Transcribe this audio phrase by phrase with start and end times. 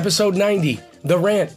[0.00, 1.54] Episode 90 The Rant.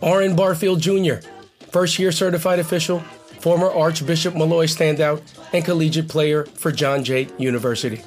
[0.00, 1.26] Orrin Barfield Jr.,
[1.72, 3.00] first year certified official,
[3.40, 5.20] former Archbishop Molloy standout,
[5.52, 8.00] and collegiate player for John Jay University.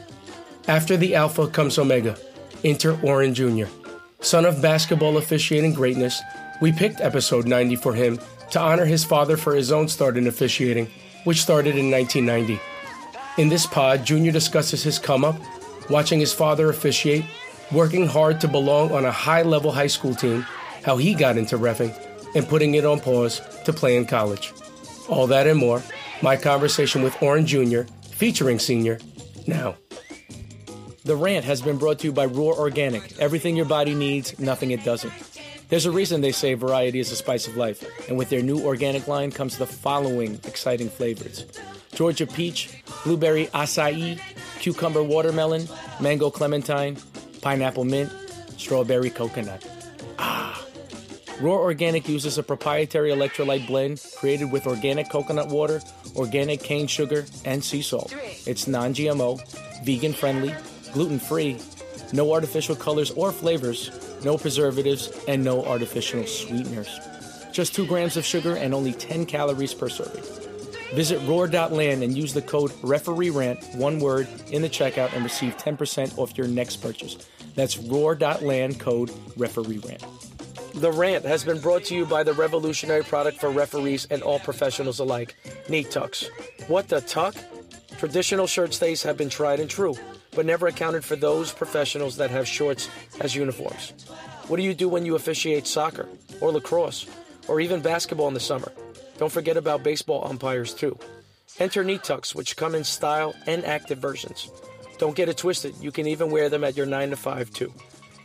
[0.70, 2.18] After the Alpha comes Omega.
[2.64, 3.66] Enter Orrin Jr.
[4.22, 6.22] Son of basketball officiating greatness,
[6.62, 8.18] we picked episode 90 for him
[8.52, 10.90] to honor his father for his own start in officiating,
[11.26, 12.58] which started in 1990.
[13.38, 15.36] In this pod, Junior discusses his come up,
[15.90, 17.26] watching his father officiate,
[17.74, 20.46] working hard to belong on a high level high school team,
[20.84, 21.94] how he got into refing,
[22.36, 24.54] and putting it on pause to play in college.
[25.10, 25.82] All that and more,
[26.22, 29.00] my conversation with Orrin Jr., featuring Senior,
[29.48, 29.76] now.
[31.04, 33.20] The rant has been brought to you by Roar Organic.
[33.20, 35.12] Everything your body needs, nothing it doesn't.
[35.68, 38.64] There's a reason they say variety is the spice of life, and with their new
[38.64, 41.46] organic line comes the following exciting flavors
[41.94, 44.20] Georgia peach, blueberry acai,
[44.60, 45.68] cucumber watermelon,
[46.00, 46.98] mango clementine,
[47.44, 48.12] pineapple mint,
[48.58, 49.68] strawberry coconut.
[50.18, 50.66] Ah!
[51.42, 55.82] Roar Organic uses a proprietary electrolyte blend created with organic coconut water,
[56.16, 58.16] organic cane sugar, and sea salt.
[58.48, 59.42] It's non GMO,
[59.84, 60.56] vegan friendly,
[60.94, 61.60] gluten free,
[62.14, 63.92] no artificial colors or flavors,
[64.24, 66.98] no preservatives, and no artificial sweeteners.
[67.52, 70.24] Just 2 grams of sugar and only 10 calories per serving.
[70.94, 76.18] Visit roar.land and use the code REFEREERANT, one word, in the checkout and receive 10%
[76.18, 77.18] off your next purchase.
[77.56, 80.06] That's roar.land code REFEREERANT.
[80.76, 84.40] The Rant has been brought to you by the revolutionary product for referees and all
[84.40, 85.36] professionals alike,
[85.70, 86.30] Neat Tucks.
[86.68, 87.36] What the tuck?
[88.00, 89.96] Traditional shirt stays have been tried and true,
[90.32, 92.90] but never accounted for those professionals that have shorts
[93.22, 93.94] as uniforms.
[94.48, 96.10] What do you do when you officiate soccer,
[96.42, 97.06] or lacrosse,
[97.48, 98.72] or even basketball in the summer?
[99.18, 100.98] Don't forget about baseball umpires too.
[101.60, 104.50] Enter Neat Tucks, which come in style and active versions.
[104.98, 107.74] Don't get it twisted, you can even wear them at your 9 to 5 too.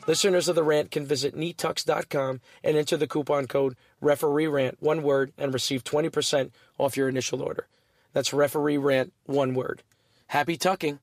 [0.06, 5.02] Listeners of The Rant can visit neattux.com and enter the coupon code referee rant, one
[5.02, 7.66] word, and receive 20% off your initial order.
[8.14, 9.82] That's referee rant, one word.
[10.28, 11.00] Happy tucking.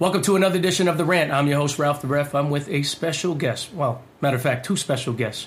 [0.00, 1.30] Welcome to another edition of The Rant.
[1.30, 2.34] I'm your host, Ralph the Ref.
[2.34, 3.72] I'm with a special guest.
[3.72, 5.46] Well, matter of fact, two special guests.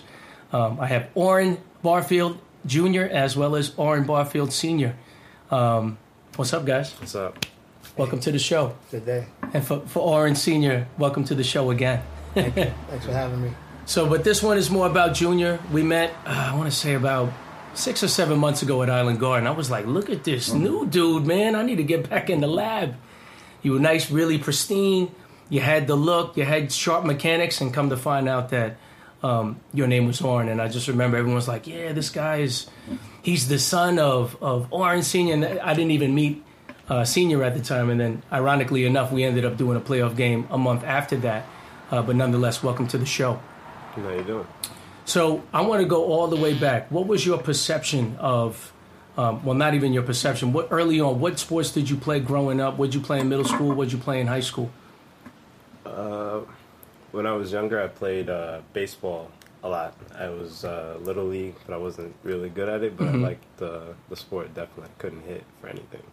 [0.54, 2.38] Um, I have Orrin Barfield
[2.68, 3.02] Jr.
[3.02, 4.96] as well as Orrin Barfield Sr.
[5.50, 5.98] Um,
[6.36, 6.94] what's up, guys?
[7.00, 7.44] What's up?
[7.98, 8.76] Welcome to the show.
[8.92, 9.26] Good day.
[9.54, 12.04] And for, for Orrin Sr., welcome to the show again.
[12.36, 12.72] Thank you.
[12.90, 13.52] Thanks for having me.
[13.86, 15.60] So, but this one is more about Junior.
[15.72, 17.34] We met, uh, I want to say, about
[17.74, 19.48] six or seven months ago at Island Garden.
[19.48, 21.56] I was like, look at this new dude, man.
[21.56, 22.96] I need to get back in the lab.
[23.64, 25.14] You were nice, really pristine.
[25.50, 28.78] You had the look, you had sharp mechanics, and come to find out that
[29.24, 30.50] um, your name was Orrin.
[30.50, 32.68] And I just remember everyone was like, yeah, this guy is,
[33.22, 35.34] he's the son of, of Orrin Sr.
[35.34, 36.44] And I didn't even meet
[36.90, 37.90] uh, Senior at the time.
[37.90, 41.46] And then, ironically enough, we ended up doing a playoff game a month after that.
[41.90, 43.40] Uh, but nonetheless, welcome to the show.
[43.96, 44.48] How you doing?
[45.06, 46.92] So I want to go all the way back.
[46.92, 48.72] What was your perception of?
[49.16, 50.54] Um, well, not even your perception.
[50.54, 51.20] What early on?
[51.20, 52.78] What sports did you play growing up?
[52.78, 53.72] What did you play in middle school?
[53.74, 54.72] What did you play in high school?
[55.86, 56.40] Uh,
[57.14, 59.32] when I was younger, I played uh, baseball
[59.64, 59.94] a lot.
[60.20, 62.98] I was uh, little league, but I wasn't really good at it.
[62.98, 63.14] But Mhm.
[63.14, 64.54] I liked the the sport.
[64.54, 66.04] Definitely couldn't hit for anything.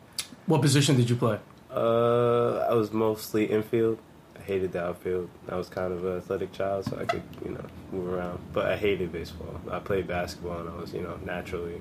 [0.46, 1.38] What position did you play?
[1.74, 3.98] Uh, I was mostly infield.
[4.38, 5.28] I hated the outfield.
[5.48, 8.38] I was kind of an athletic child, so I could you know move around.
[8.52, 9.54] But I hated baseball.
[9.70, 11.80] I played basketball, and I was you know naturally,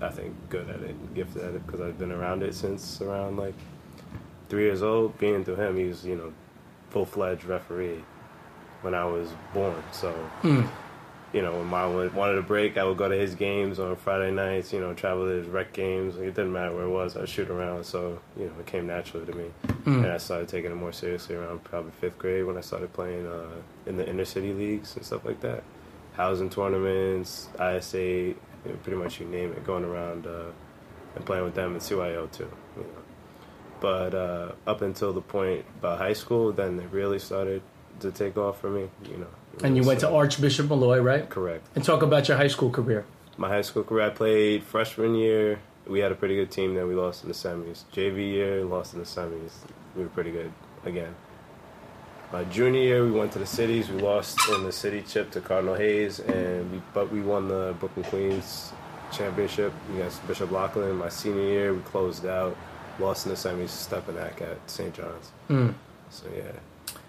[0.00, 3.36] I think, good at it, gifted at it because I've been around it since around
[3.36, 3.54] like
[4.48, 5.18] three years old.
[5.18, 6.32] Being through him, he was you know
[6.90, 8.02] full fledged referee
[8.82, 9.82] when I was born.
[9.92, 10.62] So Hmm.
[11.32, 13.94] you know, when mom would- wanted a break, I would go to his games on
[13.94, 16.16] Friday nights, you know, travel to his rec games.
[16.16, 17.84] It didn't matter where it was, I'd shoot around.
[17.84, 19.44] So, you know, it came naturally to me.
[19.84, 20.02] Mm.
[20.02, 23.28] And I started taking it more seriously around probably fifth grade when I started playing
[23.28, 23.44] uh,
[23.86, 25.62] in the inner city leagues and stuff like that.
[26.14, 28.34] Housing tournaments, ISA, you
[28.66, 30.50] know, pretty much you name it, going around uh,
[31.14, 32.50] and playing with them and CYO too.
[32.76, 32.88] You know.
[33.80, 37.62] But uh, up until the point about high school, then it really started
[38.00, 39.26] to take off for me, you know.
[39.62, 41.28] And you went to Archbishop Molloy, right?
[41.28, 41.66] Correct.
[41.74, 43.04] And talk about your high school career.
[43.36, 45.60] My high school career, I played freshman year.
[45.86, 46.74] We had a pretty good team.
[46.74, 47.84] Then we lost in the semis.
[47.92, 49.52] JV year, lost in the semis.
[49.96, 50.52] We were pretty good
[50.84, 51.14] again.
[52.32, 53.88] My junior year, we went to the cities.
[53.88, 57.74] We lost in the city chip to Cardinal Hayes, and we but we won the
[57.80, 58.72] Brooklyn Queens
[59.10, 60.96] championship against Bishop Loughlin.
[60.96, 62.56] My senior year, we closed out,
[63.00, 64.94] lost in the semis, to Stepinac at St.
[64.94, 65.32] John's.
[65.48, 65.74] Mm.
[66.10, 66.52] So yeah,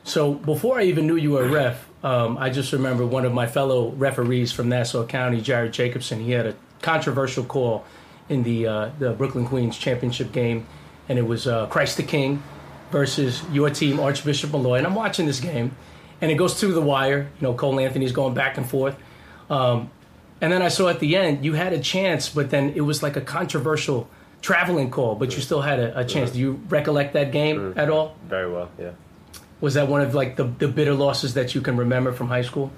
[0.04, 3.34] So before I even knew you were a ref, um, I just remember one of
[3.34, 6.20] my fellow referees from Nassau County, Jared Jacobson.
[6.20, 7.86] He had a controversial call
[8.30, 10.66] in the uh, the Brooklyn Queens championship game,
[11.08, 12.42] and it was uh, Christ the King
[12.92, 14.78] versus your team, Archbishop Molloy.
[14.78, 15.76] And I'm watching this game,
[16.20, 17.30] and it goes through the wire.
[17.40, 18.96] You know, Cole Anthony's going back and forth.
[19.50, 19.92] Um,
[20.40, 23.04] and then I saw at the end you had a chance, but then it was
[23.04, 24.10] like a controversial
[24.42, 26.32] traveling call, but you still had a, a chance.
[26.32, 28.16] Do you recollect that game at all?
[28.28, 28.92] Very well, yeah.
[29.62, 32.42] Was that one of like the, the bitter losses that you can remember from high
[32.42, 32.72] school?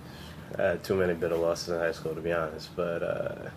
[0.58, 2.76] I had too many bitter losses in high school, to be honest.
[2.76, 3.50] But uh,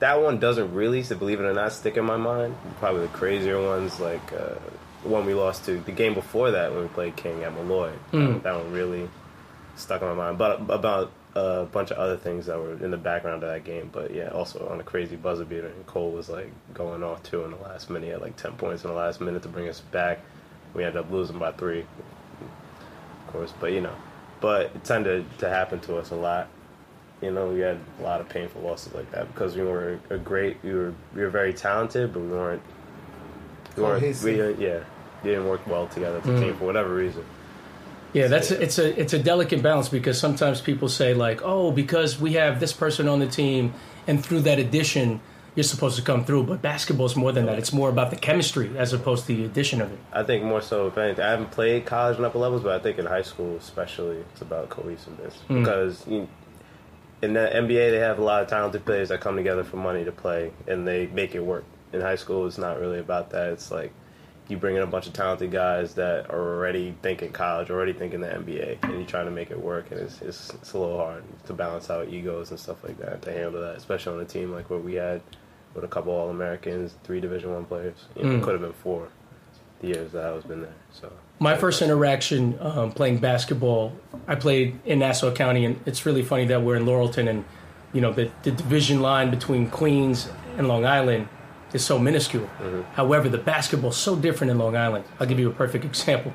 [0.00, 2.56] that one doesn't really, so believe it or not, stick in my mind.
[2.80, 4.54] Probably the crazier ones, like uh,
[5.02, 7.92] the one we lost to the game before that when we played King at Molloy.
[8.12, 8.42] Mm.
[8.42, 9.08] That one really
[9.76, 10.38] stuck in my mind.
[10.38, 13.90] But about a bunch of other things that were in the background of that game.
[13.92, 17.44] But yeah, also on a crazy buzzer beater, and Cole was like going off too
[17.44, 18.06] in the last minute.
[18.06, 20.20] He had like ten points in the last minute to bring us back.
[20.74, 21.84] We ended up losing by three,
[22.40, 23.52] of course.
[23.60, 23.94] But you know,
[24.40, 26.48] but it tended to happen to us a lot.
[27.22, 30.18] You know, we had a lot of painful losses like that because we were a
[30.18, 30.58] great.
[30.62, 32.62] We were we were very talented, but we weren't.
[33.76, 34.02] We weren't.
[34.02, 34.58] We, Cohesive.
[34.58, 34.80] Uh, yeah,
[35.22, 37.24] didn't work well together as a team for whatever reason.
[38.12, 41.72] Yeah, that's a, it's a it's a delicate balance because sometimes people say like, oh,
[41.72, 43.74] because we have this person on the team,
[44.06, 45.20] and through that addition,
[45.54, 46.44] you're supposed to come through.
[46.44, 47.58] But basketball's more than that.
[47.58, 49.98] It's more about the chemistry as opposed to the addition of it.
[50.12, 52.82] I think more so, if anything, I haven't played college and upper levels, but I
[52.82, 55.60] think in high school, especially, it's about cohesiveness mm.
[55.60, 56.28] because you,
[57.22, 60.04] in the NBA they have a lot of talented players that come together for money
[60.04, 61.64] to play, and they make it work.
[61.92, 63.50] In high school, it's not really about that.
[63.50, 63.92] It's like
[64.48, 68.20] you bring in a bunch of talented guys that are already thinking college, already thinking
[68.20, 70.98] the NBA, and you're trying to make it work, and it's, it's it's a little
[70.98, 74.24] hard to balance out egos and stuff like that to handle that, especially on a
[74.24, 75.22] team like what we had
[75.74, 77.96] with a couple All Americans, three Division One players.
[78.16, 78.38] You know, Mm.
[78.38, 79.08] It could have been four
[79.80, 80.74] the years that I was been there.
[80.92, 81.10] So
[81.40, 83.92] My first interaction um, playing basketball,
[84.26, 87.44] I played in Nassau County, and it's really funny that we're in Laurelton, and
[87.92, 91.28] you know the, the division line between Queens and Long Island
[91.72, 92.48] is so minuscule.
[92.92, 95.04] However, the basketball's so different in Long Island.
[95.18, 96.32] I'll give you a perfect example.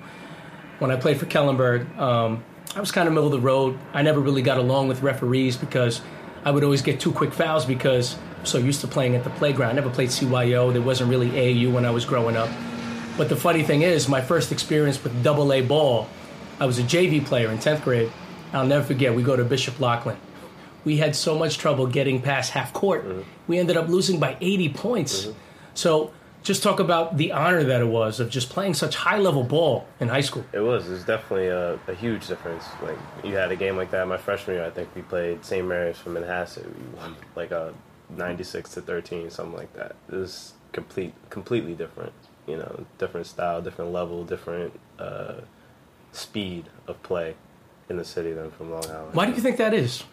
[0.79, 2.43] When I played for Kellenberg, um,
[2.75, 3.77] I was kind of middle of the road.
[3.93, 6.01] I never really got along with referees because
[6.45, 9.71] I would always get two quick fouls because so used to playing at the playground.
[9.71, 10.71] I never played CYO.
[10.71, 12.49] There wasn't really AU when I was growing up.
[13.17, 16.07] But the funny thing is, my first experience with double A ball,
[16.59, 18.11] I was a JV player in 10th grade.
[18.53, 20.17] I'll never forget, we go to Bishop Loughlin.
[20.85, 23.05] We had so much trouble getting past half court.
[23.05, 23.21] Mm-hmm.
[23.47, 25.25] We ended up losing by 80 points.
[25.25, 25.37] Mm-hmm.
[25.73, 26.13] So
[26.43, 29.85] just talk about the honor that it was of just playing such high level ball
[29.99, 30.45] in high school.
[30.53, 30.87] it was.
[30.87, 32.63] It was definitely a, a huge difference.
[32.81, 34.65] Like you had a game like that my freshman year.
[34.65, 35.67] I think we played St.
[35.67, 36.65] Mary's from Manhasset.
[36.65, 37.73] We won like a
[38.09, 39.95] ninety six to thirteen, something like that.
[40.11, 42.13] It was complete, completely different.
[42.47, 45.35] You know, different style, different level, different uh,
[46.11, 47.35] speed of play
[47.89, 49.13] in the city than from Long Island.
[49.13, 50.03] Why do you think that is?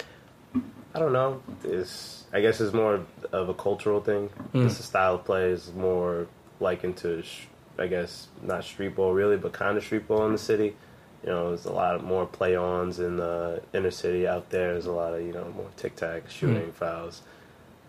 [0.95, 1.43] I don't know.
[1.65, 4.31] It's I guess it's more of a cultural thing.
[4.55, 6.27] It's the style of play is more
[6.61, 7.47] likened to, sh-
[7.79, 10.75] I guess, not street ball really, but kind of street ball in the city.
[11.23, 14.73] You know, there's a lot of more play ons in the inner city out there.
[14.73, 17.23] There's a lot of you know more tic tac, shooting fouls.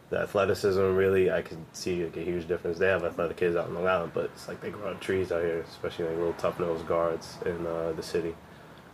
[0.10, 2.78] The athleticism really, I can see like a huge difference.
[2.78, 5.32] They have athletic kids out in Long Island, but it's like they grow of trees
[5.34, 8.34] out here, especially like little tough nosed guards in uh, the city.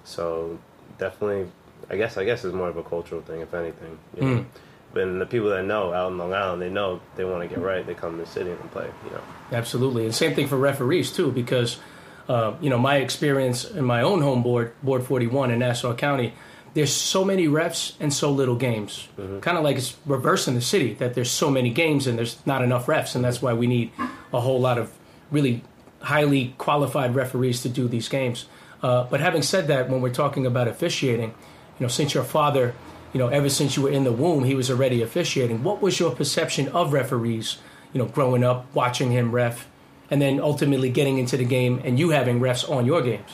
[0.06, 0.58] So
[0.98, 1.52] definitely,
[1.90, 4.00] I guess I guess it's more of a cultural thing, if anything.
[4.18, 4.46] You know?
[4.94, 7.64] But the people that know out in Long Island, they know they want to get
[7.64, 7.86] right.
[7.86, 8.90] They come to the city and play.
[9.06, 11.78] You know, Absolutely, and same thing for referees too, because
[12.30, 15.96] uh, you know my experience in my own home board, Board Forty One in Nassau
[15.96, 16.34] County.
[16.74, 19.08] There's so many refs and so little games.
[19.42, 22.38] Kind of like it's reverse in the city that there's so many games and there's
[22.46, 23.92] not enough refs, and that's why we need
[24.34, 24.92] a whole lot of
[25.30, 25.64] really
[26.02, 28.46] highly qualified referees to do these games.
[28.82, 32.74] Uh, but having said that, when we're talking about officiating, you know, since your father,
[33.14, 35.64] you know, ever since you were in the womb, he was already officiating.
[35.64, 37.58] What was your perception of referees?
[37.94, 39.68] You know, growing up, watching him ref,
[40.10, 43.30] and then ultimately getting into the game and you having refs on your games.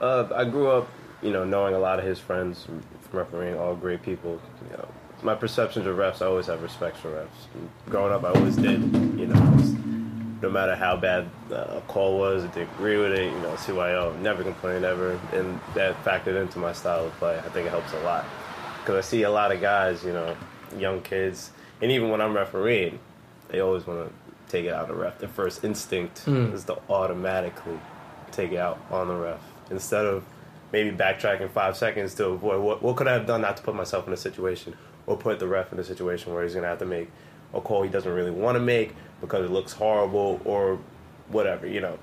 [0.00, 0.88] uh, I grew up,
[1.22, 2.82] you know, knowing a lot of his friends from
[3.12, 4.40] refereeing, all great people.
[4.70, 4.88] You know,
[5.22, 7.54] my perceptions of refs, I always have respect for refs.
[7.54, 8.80] And growing up, I always did.
[9.18, 9.74] You know, was-
[10.40, 13.24] no matter how bad uh, a call was, I didn't agree with it.
[13.32, 17.36] You know, CYO, never complained ever, and that factored into my style of play.
[17.36, 18.24] I think it helps a lot
[18.80, 20.36] because I see a lot of guys, you know,
[20.78, 21.50] young kids,
[21.82, 23.00] and even when I'm refereeing,
[23.48, 24.12] they always want to
[24.48, 25.18] take it out of the ref.
[25.18, 26.22] Their first instinct
[26.54, 27.80] is to automatically
[28.30, 29.40] take it out on the ref
[29.72, 30.22] instead of
[30.72, 33.74] maybe backtracking five seconds to avoid what, what could I have done not to put
[33.74, 36.68] myself in a situation or put the ref in a situation where he's going to
[36.68, 37.10] have to make
[37.54, 40.78] a call he doesn't really want to make because it looks horrible or
[41.28, 41.98] whatever, you know.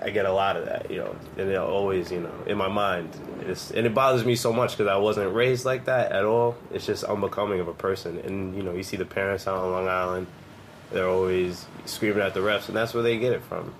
[0.00, 2.68] I get a lot of that, you know, and it always, you know, in my
[2.68, 3.10] mind,
[3.44, 6.56] and it bothers me so much because I wasn't raised like that at all.
[6.72, 9.72] It's just unbecoming of a person, and you know, you see the parents out on
[9.72, 10.26] Long Island,
[10.92, 13.74] they're always screaming at the refs, and that's where they get it from.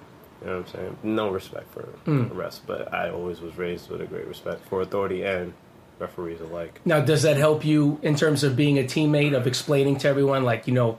[0.44, 0.96] You know what I'm saying?
[1.02, 2.28] No respect for Mm.
[2.28, 5.54] the rest, but I always was raised with a great respect for authority and
[5.98, 6.80] referees alike.
[6.84, 10.44] Now, does that help you in terms of being a teammate, of explaining to everyone,
[10.44, 10.98] like, you know,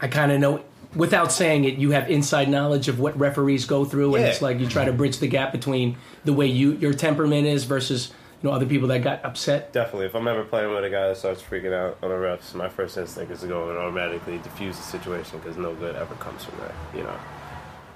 [0.00, 0.60] I kind of know,
[0.96, 4.30] without saying it, you have inside knowledge of what referees go through, and Yeah.
[4.30, 7.62] it's like you try to bridge the gap between the way you your temperament is
[7.64, 8.10] versus,
[8.42, 9.72] you know, other people that got upset?
[9.72, 12.54] Definitely, if I'm ever playing with a guy that starts freaking out on the refs,
[12.54, 16.14] my first instinct is to go and automatically diffuse the situation because no good ever
[16.16, 16.74] comes from that.
[16.96, 17.16] You know,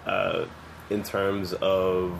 [0.06, 0.44] uh,
[0.90, 2.12] in terms of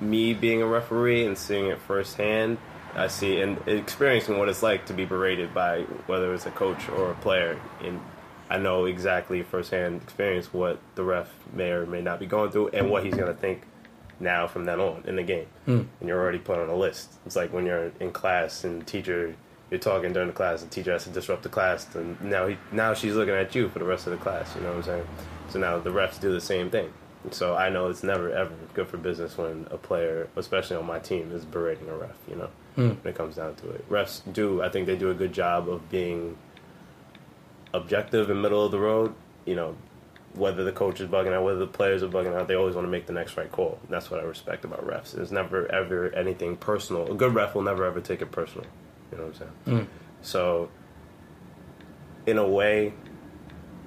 [0.00, 2.58] me being a referee and seeing it firsthand,
[2.94, 6.88] I see and experiencing what it's like to be berated by whether it's a coach
[6.88, 8.00] or a player, and
[8.48, 12.68] I know exactly firsthand experience what the ref may or may not be going through
[12.68, 13.62] and what he's going to think
[14.18, 15.46] now from then on in the game.
[15.66, 15.82] Hmm.
[16.00, 17.14] And you're already put on a list.
[17.24, 19.34] It's like when you're in class and teacher
[19.70, 22.56] you're talking during the class, and teacher has to disrupt the class, and now he
[22.72, 24.54] now she's looking at you for the rest of the class.
[24.54, 25.08] You know what I'm saying?
[25.50, 26.92] So now the refs do the same thing.
[27.30, 30.98] So I know it's never ever good for business when a player, especially on my
[30.98, 32.16] team, is berating a ref.
[32.28, 32.88] You know, hmm.
[32.88, 34.62] when it comes down to it, refs do.
[34.62, 36.36] I think they do a good job of being
[37.72, 39.14] objective and middle of the road.
[39.44, 39.76] You know,
[40.34, 42.86] whether the coach is bugging out, whether the players are bugging out, they always want
[42.86, 43.78] to make the next right call.
[43.82, 45.12] And that's what I respect about refs.
[45.12, 47.10] There's never ever anything personal.
[47.10, 48.66] A good ref will never ever take it personal.
[49.10, 49.80] You know what I'm saying?
[49.80, 49.86] Mm.
[50.22, 50.68] So,
[52.26, 52.92] in a way,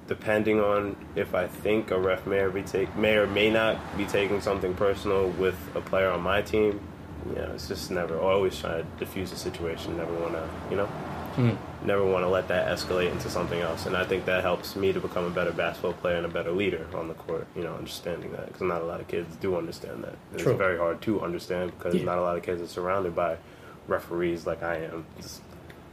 [0.06, 3.96] depending on if I think a ref may or, be take, may or may not
[3.96, 6.80] be taking something personal with a player on my team,
[7.28, 8.18] you know, it's just never.
[8.18, 9.96] Always try to diffuse the situation.
[9.96, 10.88] Never want to, you know,
[11.36, 11.56] mm.
[11.84, 13.86] never want to let that escalate into something else.
[13.86, 16.50] And I think that helps me to become a better basketball player and a better
[16.50, 17.46] leader on the court.
[17.56, 20.16] You know, understanding that because not a lot of kids do understand that.
[20.34, 22.04] It's very hard to understand because Yeah.
[22.04, 23.38] not a lot of kids are surrounded by
[23.86, 25.04] referees like I am.
[25.20, 25.42] Just-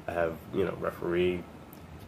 [0.08, 1.44] I have you know referee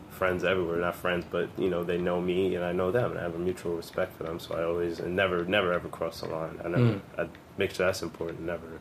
[0.09, 0.77] friends everywhere.
[0.77, 3.35] Not friends, but you know they know me and I know them, and I have
[3.35, 4.39] a mutual respect for them.
[4.39, 6.59] So I always and never, never ever cross the line.
[6.63, 6.99] I never.
[7.17, 8.41] I make sure that's important.
[8.41, 8.79] Never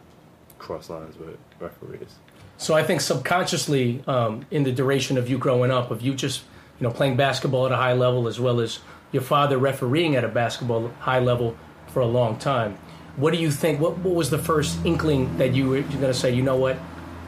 [0.59, 2.17] cross lines with referees.
[2.57, 6.43] So I think subconsciously, um, in the duration of you growing up, of you just
[6.81, 8.79] you know playing basketball at a high level, as well as
[9.11, 11.57] your father refereeing at a basketball high level
[11.89, 12.79] for a long time,
[13.17, 13.79] what do you think?
[13.81, 16.33] What, what was the first inkling that you were going to say?
[16.35, 16.79] You know what?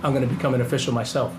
[0.04, 1.34] I'm going to become an official myself.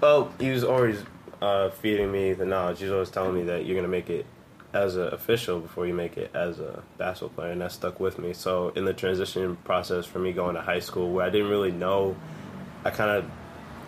[0.00, 1.04] Well, he was always
[1.40, 2.78] uh, feeding me the knowledge.
[2.78, 4.26] He was always telling me that you're gonna make it
[4.72, 8.18] as an official before you make it as a basketball player, and that stuck with
[8.18, 8.32] me.
[8.32, 11.70] So in the transition process for me going to high school, where I didn't really
[11.70, 12.16] know,
[12.84, 13.30] I kind of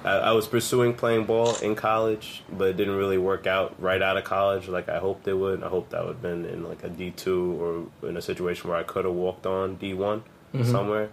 [0.04, 4.00] I, I was pursuing playing ball in college, but it didn't really work out right
[4.00, 5.62] out of college like I hoped it would.
[5.62, 8.70] I hoped I would have been in like a D two or in a situation
[8.70, 10.22] where I could have walked on D one
[10.64, 11.10] somewhere,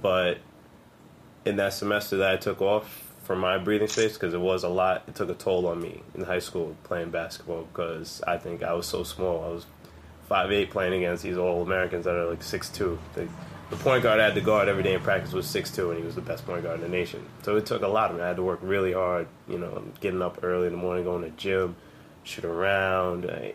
[0.00, 0.38] but
[1.44, 4.68] in that semester that I took off from my breathing space because it was a
[4.68, 5.04] lot.
[5.06, 8.74] It took a toll on me in high school playing basketball because I think I
[8.74, 9.44] was so small.
[9.44, 9.66] I was
[10.28, 12.98] five eight playing against these all Americans that are like six two.
[13.14, 13.28] The,
[13.70, 15.98] the point guard I had to guard every day in practice was six two, and
[15.98, 17.24] he was the best point guard in the nation.
[17.42, 18.22] So it took a lot of me.
[18.22, 19.26] I had to work really hard.
[19.48, 21.76] You know, getting up early in the morning, going to gym,
[22.24, 23.30] shoot around.
[23.30, 23.54] I,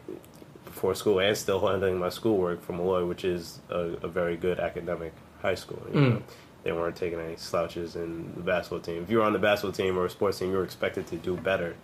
[0.65, 4.59] before school and still handling my schoolwork from Molloy, which is a, a very good
[4.59, 5.81] academic high school.
[5.91, 6.11] You mm.
[6.11, 6.21] know?
[6.63, 9.03] They weren't taking any slouches in the basketball team.
[9.03, 11.15] If you were on the basketball team or a sports team, you were expected to
[11.15, 11.75] do better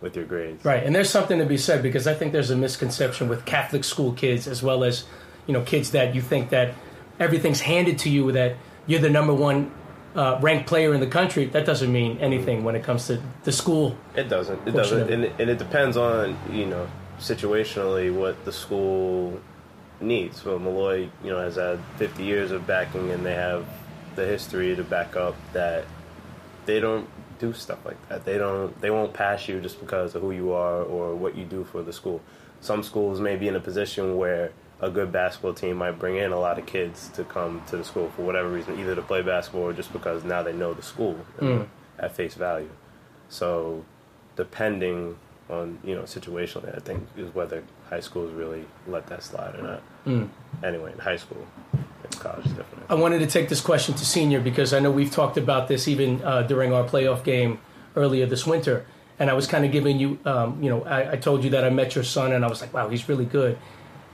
[0.00, 0.64] with your grades.
[0.64, 3.84] Right, and there's something to be said because I think there's a misconception with Catholic
[3.84, 5.04] school kids as well as
[5.46, 6.74] you know kids that you think that
[7.18, 9.72] everything's handed to you that you're the number one
[10.14, 11.46] uh, ranked player in the country.
[11.46, 13.96] That doesn't mean anything when it comes to the school.
[14.14, 14.66] It doesn't.
[14.66, 16.88] It doesn't, and it, and it depends on you know
[17.18, 19.40] situationally what the school
[20.00, 20.44] needs.
[20.44, 23.64] Well, Molloy, you know, has had 50 years of backing, and they have
[24.16, 25.84] the history to back up that
[26.66, 28.24] they don't do stuff like that.
[28.24, 28.78] They don't.
[28.80, 31.82] They won't pass you just because of who you are or what you do for
[31.82, 32.20] the school.
[32.60, 36.32] Some schools may be in a position where a good basketball team might bring in
[36.32, 39.22] a lot of kids to come to the school for whatever reason, either to play
[39.22, 41.66] basketball or just because now they know the school Mm.
[41.98, 42.70] at face value.
[43.28, 43.84] So,
[44.36, 45.16] depending
[45.50, 49.62] on you know situationally, I think is whether high schools really let that slide or
[49.62, 49.82] not.
[50.06, 50.28] Mm.
[50.62, 51.46] Anyway, in high school,
[52.14, 52.84] college, different.
[52.88, 55.88] I wanted to take this question to senior because I know we've talked about this
[55.88, 57.60] even uh, during our playoff game
[57.96, 58.86] earlier this winter,
[59.18, 61.64] and I was kind of giving you, um, you know, I, I told you that
[61.64, 63.58] I met your son, and I was like, wow, he's really good,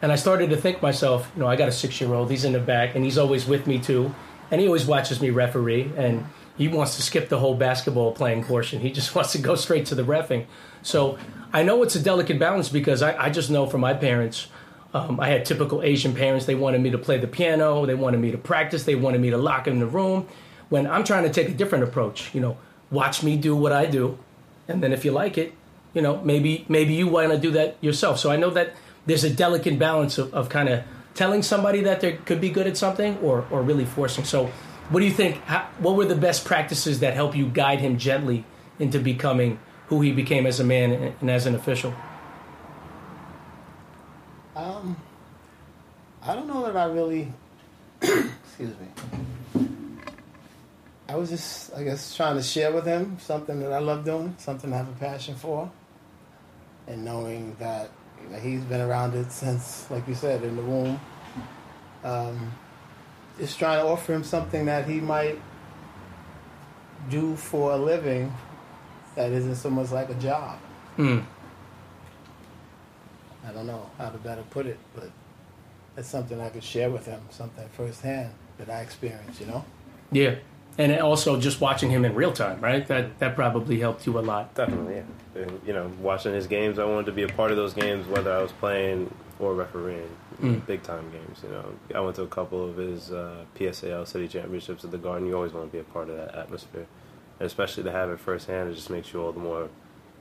[0.00, 2.45] and I started to think myself, you know, I got a six year old, he's
[2.45, 4.14] in the back, and he's always with me too,
[4.50, 6.26] and he always watches me referee, and
[6.59, 8.81] he wants to skip the whole basketball playing portion.
[8.81, 10.47] He just wants to go straight to the refing.
[10.83, 11.19] So
[11.52, 14.49] I know it's a delicate balance because I, I just know from my parents.
[14.95, 16.47] Um, I had typical Asian parents.
[16.47, 17.85] They wanted me to play the piano.
[17.85, 18.85] They wanted me to practice.
[18.85, 20.26] They wanted me to lock in the room.
[20.71, 22.57] When I'm trying to take a different approach, you know,
[22.90, 24.18] watch me do what I do,
[24.66, 25.54] and then if you like it,
[25.95, 28.18] you know, maybe maybe you want to do that yourself.
[28.18, 28.75] So I know that
[29.07, 32.66] there's a delicate balance of, of kind of telling somebody that they could be good
[32.66, 34.25] at something or, or really forcing.
[34.25, 34.47] So,
[34.90, 35.37] what do you think?
[35.45, 38.45] How, what were the best practices that help you guide him gently
[38.78, 41.95] into becoming who he became as a man and, and as an official?
[44.59, 44.97] Um,
[46.21, 47.33] I don't know that I really.
[48.03, 49.69] excuse me.
[51.09, 54.35] I was just, I guess, trying to share with him something that I love doing,
[54.38, 55.71] something I have a passion for,
[56.88, 57.91] and knowing that
[58.23, 61.00] you know, he's been around it since, like you said, in the womb.
[62.03, 62.53] Um,
[63.38, 65.41] just trying to offer him something that he might
[67.09, 68.35] do for a living
[69.15, 70.59] that isn't so much like a job.
[70.97, 71.25] Mm.
[73.49, 75.11] I don't know how to better put it, but
[75.95, 79.64] that's something I could share with him, something firsthand that I experienced, you know?
[80.12, 80.37] Yeah.
[80.76, 82.87] And also just watching him in real time, right?
[82.87, 84.55] That that probably helped you a lot.
[84.55, 85.43] Definitely, yeah.
[85.43, 88.07] And, you know, watching his games, I wanted to be a part of those games,
[88.07, 90.09] whether I was playing or refereeing,
[90.40, 90.64] Mm.
[90.67, 91.40] big time games.
[91.43, 91.64] You know,
[91.97, 95.26] I went to a couple of his uh, PSAL city championships at the Garden.
[95.26, 96.87] You always want to be a part of that atmosphere,
[97.40, 98.71] and especially to have it firsthand.
[98.71, 99.69] It just makes you all the more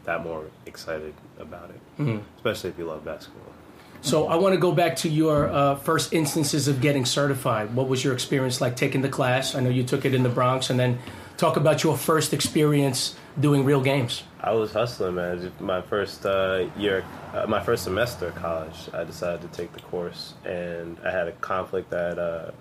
[0.07, 2.21] that more excited about it, Mm.
[2.37, 3.53] especially if you love basketball.
[4.01, 7.75] So I want to go back to your uh, first instances of getting certified.
[7.75, 9.53] What was your experience like taking the class?
[9.53, 10.99] I know you took it in the Bronx, and then
[11.35, 14.23] talk about your first experience doing real games.
[14.39, 15.51] I was hustling, man.
[15.59, 19.81] My first uh, year, uh, my first semester of college, I decided to take the
[19.81, 22.51] course, and I had a conflict that uh,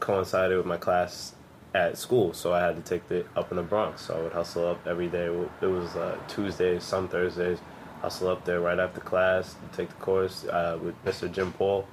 [0.00, 1.32] coincided with my class
[1.78, 4.02] at school, so I had to take it up in the Bronx.
[4.02, 5.26] So I would hustle up every day.
[5.26, 7.58] It was uh, Tuesdays, some Thursdays.
[8.02, 11.30] Hustle up there right after class, to take the course uh, with Mr.
[11.30, 11.86] Jim Paul,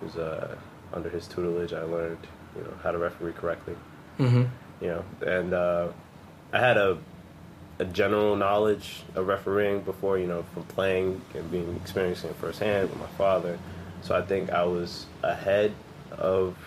[0.00, 0.56] who's uh,
[0.92, 1.72] under his tutelage.
[1.72, 3.74] I learned, you know, how to referee correctly.
[4.18, 4.44] Mm-hmm.
[4.80, 5.88] You know, and uh,
[6.52, 6.98] I had a
[7.80, 12.90] a general knowledge of refereeing before, you know, from playing and being experiencing it firsthand
[12.90, 13.58] with my father.
[14.02, 15.72] So I think I was ahead
[16.10, 16.58] of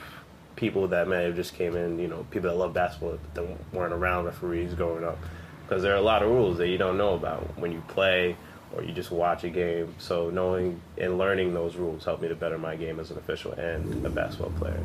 [0.64, 3.92] people that may have just came in, you know, people that love basketball that weren't
[3.92, 5.18] around referees growing up.
[5.62, 8.38] Because there are a lot of rules that you don't know about when you play
[8.74, 9.94] or you just watch a game.
[9.98, 13.52] So knowing and learning those rules helped me to better my game as an official
[13.52, 14.82] and a basketball player.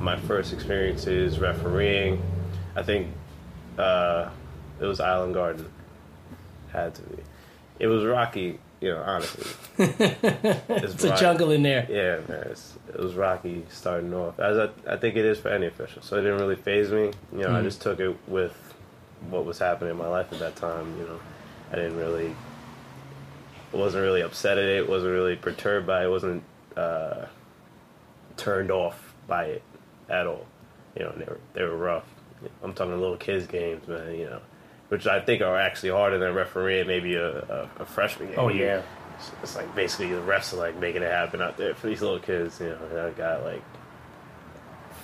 [0.00, 2.20] My first experiences refereeing,
[2.74, 3.06] I think
[3.78, 4.30] uh,
[4.80, 5.70] it was Island Garden.
[6.72, 7.22] Had to be.
[7.78, 9.46] It was rocky, you know, honestly.
[9.78, 11.86] It's a jungle in there.
[11.88, 15.48] Yeah, man, it's, it was rocky starting off, as I, I think it is for
[15.48, 16.02] any official.
[16.02, 17.10] So it didn't really phase me.
[17.32, 17.64] You know, I Mhm.
[17.64, 18.52] just took it with
[19.30, 20.86] what was happening in my life at that time.
[20.98, 21.20] You know,
[21.72, 22.36] I didn't really,
[23.72, 24.88] wasn't really upset at it.
[24.88, 26.08] wasn't really perturbed by it.
[26.08, 26.42] wasn't
[26.76, 27.24] uh,
[28.36, 29.62] turned off by it
[30.10, 30.44] at all.
[30.96, 32.04] You know, they were they were rough.
[32.62, 34.14] I'm talking little kids games, man.
[34.14, 34.40] You know,
[34.88, 38.38] which I think are actually harder than refereeing maybe a, a, a freshman game.
[38.38, 38.82] Oh, yeah.
[39.16, 42.02] It's, it's like basically the refs are like making it happen out there for these
[42.02, 42.60] little kids.
[42.60, 43.62] You know, I got like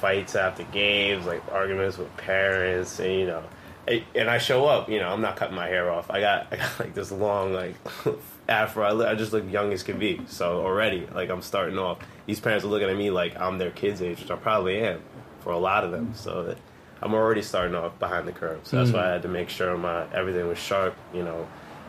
[0.01, 3.43] fights after games, like arguments with parents, and you know,
[3.89, 4.89] and- and I show up.
[4.89, 6.11] You know, I'm not cutting my hair off.
[6.11, 7.75] I got I got like this long like
[8.49, 8.85] afro.
[8.85, 10.21] I, look, I just look young as can be.
[10.27, 11.99] So already, like I'm starting off.
[12.27, 15.01] These parents are looking at me like I'm their kids' age, which I probably am
[15.41, 16.15] for a lot of them.
[16.15, 16.59] So that
[17.03, 18.61] I'm already starting off behind the curve.
[18.65, 20.95] So that's why I had to make sure my everything was sharp.
[21.15, 21.49] You know,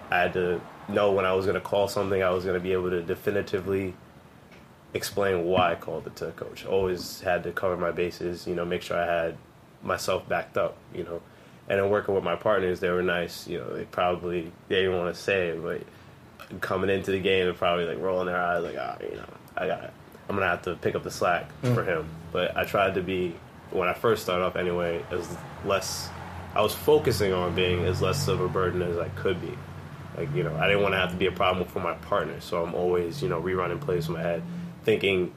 [0.09, 2.63] I had to know when I was going to call something, I was going to
[2.63, 3.93] be able to definitively
[4.93, 6.65] explain why I called it to the coach.
[6.65, 9.37] Always had to cover my bases, you know, make sure I had
[9.83, 11.21] myself backed up, you know.
[11.69, 14.97] And then working with my partners, they were nice, you know, they probably, they didn't
[14.97, 15.81] want to say it, but
[16.59, 19.67] coming into the game, they're probably like rolling their eyes, like, ah, you know, I
[19.67, 19.93] got it.
[20.27, 22.07] I'm going to have to pick up the slack for him.
[22.31, 23.35] But I tried to be,
[23.71, 25.27] when I first started off anyway, as
[25.65, 26.09] less,
[26.53, 29.57] I was focusing on being as less of a burden as I could be.
[30.17, 32.41] Like, you know, I didn't want to have to be a problem for my partner.
[32.41, 34.43] So I'm always, you know, rerunning plays in my head,
[34.83, 35.33] thinking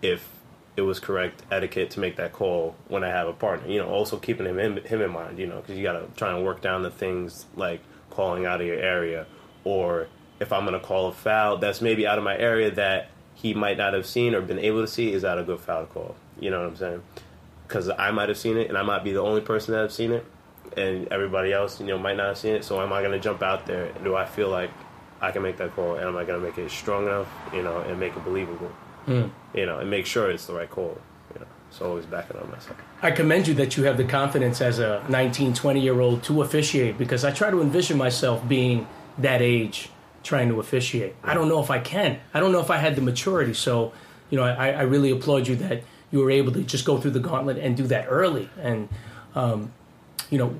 [0.00, 0.28] if
[0.76, 3.68] it was correct etiquette to make that call when I have a partner.
[3.68, 6.06] You know, also keeping him in, him in mind, you know, because you got to
[6.16, 9.26] try and work down the things like calling out of your area.
[9.64, 13.10] Or if I'm going to call a foul that's maybe out of my area that
[13.34, 15.86] he might not have seen or been able to see, is that a good foul
[15.86, 16.14] call?
[16.38, 17.02] You know what I'm saying?
[17.66, 19.92] Because I might have seen it and I might be the only person that have
[19.92, 20.24] seen it
[20.76, 22.64] and everybody else, you know, might not have seen it.
[22.64, 23.90] So am I going to jump out there?
[24.04, 24.70] Do I feel like
[25.20, 25.94] I can make that call?
[25.96, 28.70] And am I going to make it strong enough, you know, and make it believable,
[29.06, 29.30] Mm.
[29.54, 30.98] you know, and make sure it's the right call,
[31.32, 31.46] you know?
[31.70, 32.76] So always backing on myself.
[33.02, 36.42] I commend you that you have the confidence as a 19, 20 year old to
[36.42, 38.86] officiate because I try to envision myself being
[39.18, 39.90] that age
[40.24, 41.14] trying to officiate.
[41.22, 42.18] I don't know if I can.
[42.34, 43.54] I don't know if I had the maturity.
[43.54, 43.92] So,
[44.28, 45.82] you know, I, I really applaud you that
[46.16, 48.48] you were able to just go through the gauntlet and do that early.
[48.60, 48.88] And,
[49.34, 49.70] um,
[50.30, 50.54] you know,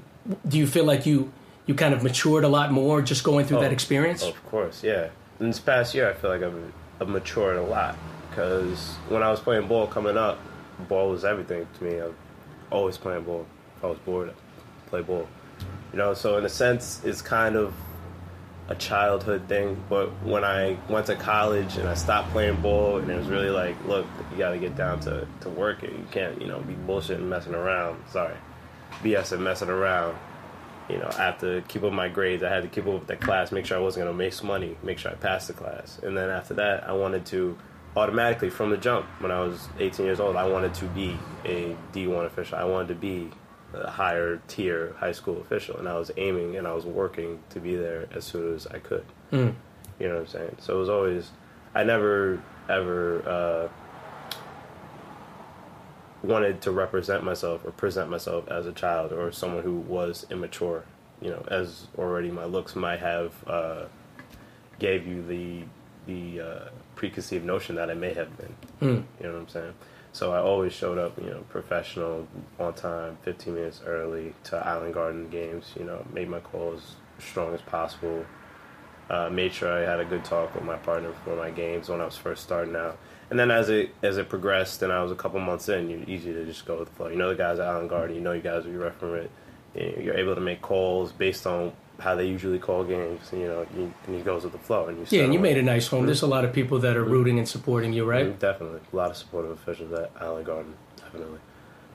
[0.46, 1.32] do you feel like you
[1.66, 4.22] you kind of matured a lot more just going through Oh, that experience?
[4.22, 5.08] Of course, yeah.
[5.40, 7.96] In this past year, I feel like I've I've matured a lot
[8.28, 10.38] because when I was playing ball coming up,
[10.88, 12.00] ball was everything to me.
[12.00, 12.14] I was
[12.70, 13.46] always playing ball.
[13.78, 15.26] If I was bored, I'd play ball.
[15.92, 17.72] You know, so in a sense, it's kind of
[18.68, 19.82] a childhood thing.
[19.88, 23.50] But when I went to college and I stopped playing ball, and it was really
[23.50, 25.90] like, look, you got to get down to to working.
[25.90, 28.02] You can't, you know, be bullshitting, and messing around.
[28.10, 28.36] Sorry,
[29.02, 30.16] BS and messing around.
[30.88, 32.44] You know, I have to keep up my grades.
[32.44, 34.46] I had to keep up with the class, make sure I wasn't gonna make some
[34.46, 35.98] money, make sure I passed the class.
[36.02, 37.58] And then after that, I wanted to
[37.96, 41.74] automatically from the jump when I was 18 years old, I wanted to be a
[41.92, 42.58] D1 official.
[42.58, 43.30] I wanted to be
[43.74, 47.60] a higher tier high school official, and I was aiming and I was working to
[47.60, 49.04] be there as soon as I could.
[49.32, 49.54] Mm.
[49.98, 50.56] You know what I'm saying?
[50.60, 51.30] So it was always,
[51.74, 53.68] I never ever uh,
[56.22, 60.84] wanted to represent myself or present myself as a child or someone who was immature.
[61.20, 63.84] You know, as already my looks might have uh,
[64.78, 65.62] gave you the
[66.06, 68.54] the uh, preconceived notion that I may have been.
[68.80, 69.04] Mm.
[69.20, 69.74] You know what I'm saying?
[70.16, 72.26] So I always showed up, you know, professional,
[72.58, 75.74] on time, 15 minutes early to Island Garden games.
[75.78, 78.24] You know, made my calls as strong as possible.
[79.10, 82.00] Uh, made sure I had a good talk with my partner before my games when
[82.00, 82.96] I was first starting out.
[83.28, 86.08] And then as it as it progressed, and I was a couple months in, you're
[86.08, 87.08] easy to just go with the flow.
[87.08, 89.28] You know the guys at Island Garden, you know you guys will be refereeing.
[89.74, 93.30] You're able to make calls based on how they usually call games.
[93.32, 94.86] You know, you, and you goes with the flow.
[94.88, 96.06] And you Yeah, and you made a nice home.
[96.06, 98.26] There's a lot of people that are rooting and supporting you, right?
[98.26, 98.80] Mm, Definitely.
[98.92, 100.74] A lot of supportive officials at Island Garden.
[100.96, 101.38] Definitely.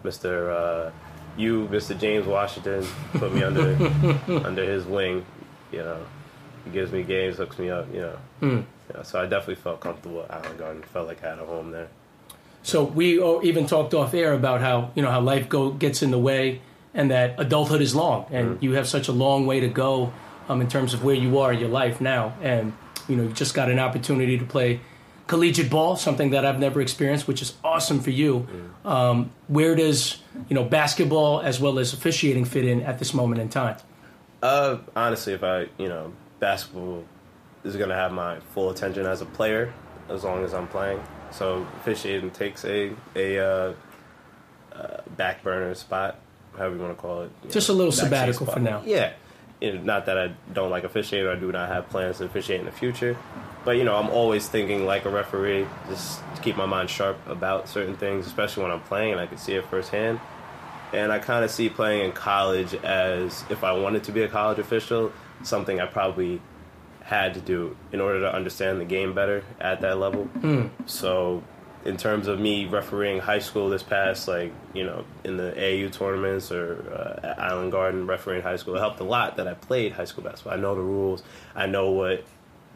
[0.04, 0.88] Mr.
[0.88, 0.92] Uh,
[1.38, 1.98] you, Mr.
[2.00, 3.76] James Washington, put me under
[4.46, 5.26] under his wing.
[5.72, 5.98] You know,
[6.66, 7.88] he gives me games, hooks me up.
[7.94, 8.64] You know, Mm.
[8.94, 10.84] yeah, so I definitely felt comfortable at Island Garden.
[10.84, 11.88] Felt like I had a home there.
[12.64, 16.12] So we even talked off air about how you know how life go gets in
[16.12, 16.62] the way,
[16.94, 20.14] and that adulthood is long, and you have such a long way to go
[20.50, 22.74] um, in terms of where you are in your life now, and
[23.08, 24.82] you know you just got an opportunity to play
[25.28, 28.48] collegiate ball, something that I've never experienced, which is awesome for you.
[28.84, 30.18] Um, where does
[30.50, 33.78] you know basketball as well as officiating fit in at this moment in time?
[34.44, 37.06] Uh, honestly, if I, you know, basketball
[37.64, 39.74] is gonna have my full attention as a player
[40.10, 41.02] as long as I'm playing.
[41.32, 43.74] So officiating takes a a uh,
[44.74, 46.20] uh, back burner spot,
[46.58, 47.32] however you want to call it.
[47.50, 48.56] Just know, a little sabbatical spot.
[48.56, 48.82] for now.
[48.86, 49.14] Yeah,
[49.60, 51.28] You know, not that I don't like officiating.
[51.28, 53.16] or I do not have plans to officiate in the future,
[53.66, 57.18] but you know, I'm always thinking like a referee, just to keep my mind sharp
[57.28, 60.20] about certain things, especially when I'm playing and I can see it firsthand.
[60.94, 64.28] And I kind of see playing in college as if I wanted to be a
[64.28, 66.42] college official, something I probably
[67.04, 70.26] had to do in order to understand the game better at that level.
[70.26, 70.68] Hmm.
[70.86, 71.44] So,
[71.86, 75.90] in terms of me refereeing high school this past, like, you know, in the AU
[75.90, 79.54] tournaments or uh, at Island Garden refereeing high school, it helped a lot that I
[79.56, 80.54] played high school basketball.
[80.54, 81.24] I know the rules,
[81.56, 82.24] I know what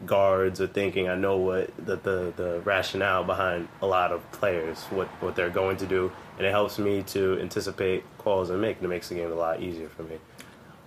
[0.04, 4.78] guards are thinking, I know what the, the, the rationale behind a lot of players,
[4.90, 8.76] what, what they're going to do, and it helps me to anticipate calls and make,
[8.76, 10.16] and it makes the game a lot easier for me.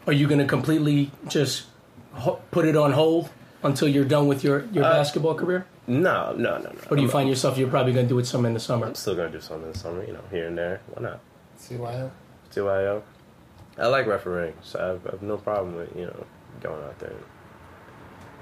[0.06, 1.66] Are you going to completely just
[2.52, 3.30] put it on hold
[3.64, 5.66] until you're done with your, your Uh, basketball career?
[5.90, 6.72] No, no, no, no.
[6.90, 8.60] Or do you I'm- find yourself you're probably going to do it some in the
[8.60, 8.86] summer?
[8.88, 10.82] I'm still gonna do something in the summer, you know, here and there.
[10.94, 11.20] Why not?
[11.60, 12.12] CYO.
[12.54, 13.02] CYO.
[13.78, 16.26] I like refereeing, so I've, I've no problem with you know
[16.62, 17.14] going out there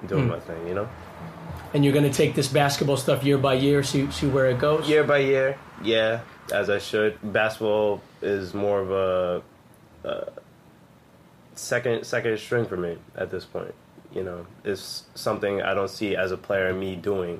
[0.02, 0.30] and doing Hmm.
[0.32, 0.68] my thing.
[0.68, 0.90] You know,
[1.74, 4.60] And you're going to take this basketball stuff year by year, see see where it
[4.60, 4.88] goes.
[4.90, 6.20] year by year, yeah,
[6.54, 7.18] as I should.
[7.24, 9.42] Basketball is more of a
[10.08, 10.26] uh,
[11.56, 13.74] second second string for me at this point.
[14.18, 17.40] You know, it's something I don't see as a player me doing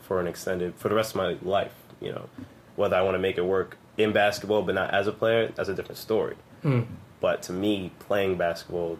[0.00, 1.74] for an extended for the rest of my life.
[2.00, 2.28] You know,
[2.74, 5.68] whether I want to make it work in basketball, but not as a player, that's
[5.68, 6.36] a different story.
[6.64, 6.86] Mm.
[7.20, 8.98] But to me, playing basketball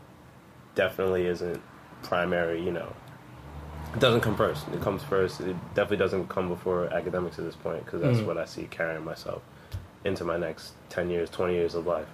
[0.74, 1.62] definitely isn't
[2.02, 2.62] primary.
[2.62, 2.92] You know,
[3.94, 4.68] it doesn't come first.
[4.74, 5.40] It comes first.
[5.40, 8.26] It definitely doesn't come before academics at this point because that's Mm.
[8.26, 9.40] what I see carrying myself
[10.05, 12.09] into my next ten years, twenty years of life.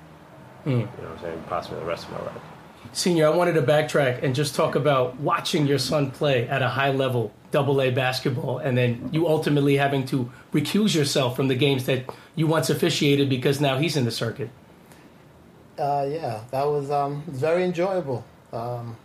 [0.65, 0.71] Mm.
[0.71, 1.45] You know what I'm saying?
[1.49, 2.43] Possibly the rest of my life.
[2.92, 6.68] Senior, I wanted to backtrack and just talk about watching your son play at a
[6.68, 11.55] high level, double A basketball, and then you ultimately having to recuse yourself from the
[11.55, 14.51] games that you once officiated because now he's in the circuit.
[15.79, 18.25] Uh, yeah, that was um, very enjoyable.
[18.53, 18.97] Um,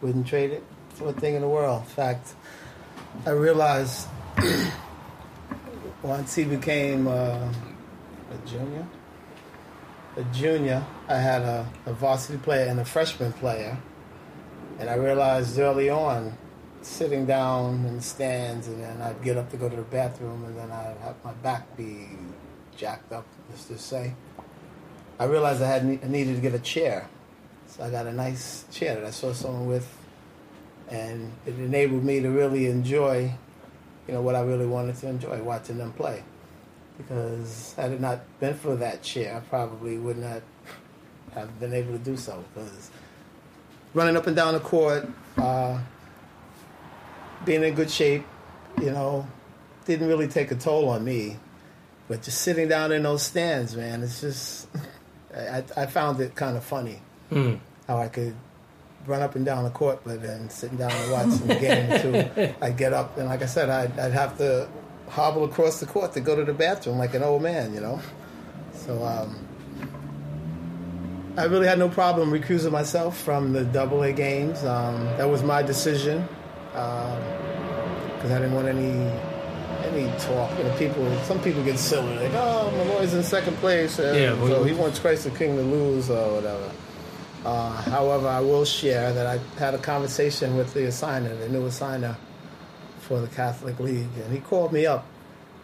[0.00, 1.82] wouldn't trade it for a thing in the world.
[1.82, 2.34] In fact,
[3.26, 4.06] I realized
[6.02, 8.86] once he became uh, a junior,
[10.18, 13.78] a junior, I had a, a varsity player and a freshman player,
[14.80, 16.36] and I realized early on,
[16.82, 20.44] sitting down in the stands, and then I'd get up to go to the bathroom,
[20.44, 22.08] and then I'd have my back be
[22.76, 24.14] jacked up, let's just say.
[25.20, 27.08] I realized I had I needed to get a chair,
[27.68, 29.88] so I got a nice chair that I saw someone with,
[30.88, 33.32] and it enabled me to really enjoy
[34.08, 36.24] you know what I really wanted to enjoy watching them play.
[36.98, 40.42] Because had it not been for that chair, I probably would not
[41.34, 42.44] have been able to do so.
[42.52, 42.90] Because
[43.94, 45.78] running up and down the court, uh,
[47.44, 48.24] being in good shape,
[48.80, 49.26] you know,
[49.86, 51.36] didn't really take a toll on me.
[52.08, 54.66] But just sitting down in those stands, man, it's just
[55.36, 57.58] I, I found it kind of funny Mm.
[57.86, 58.34] how I could
[59.06, 62.00] run up and down the court, but then sitting down and watching the game
[62.36, 62.54] too.
[62.62, 64.66] I'd get up and, like I said, I'd, I'd have to
[65.08, 68.00] hobble across the court to go to the bathroom like an old man, you know.
[68.74, 69.36] So um,
[71.36, 74.64] I really had no problem recusing myself from the Double A games.
[74.64, 76.26] Um, that was my decision
[76.72, 79.10] because I didn't want any
[79.84, 80.56] any talk.
[80.58, 81.18] You know, people.
[81.24, 84.72] Some people get silly, like, "Oh, Molloy's in second place, uh, Yeah, we- so he
[84.74, 86.70] wants Christ the King to lose or whatever."
[87.46, 91.66] Uh, however, I will share that I had a conversation with the assigner, the new
[91.68, 92.16] assigner
[93.08, 95.06] for the Catholic League, and he called me up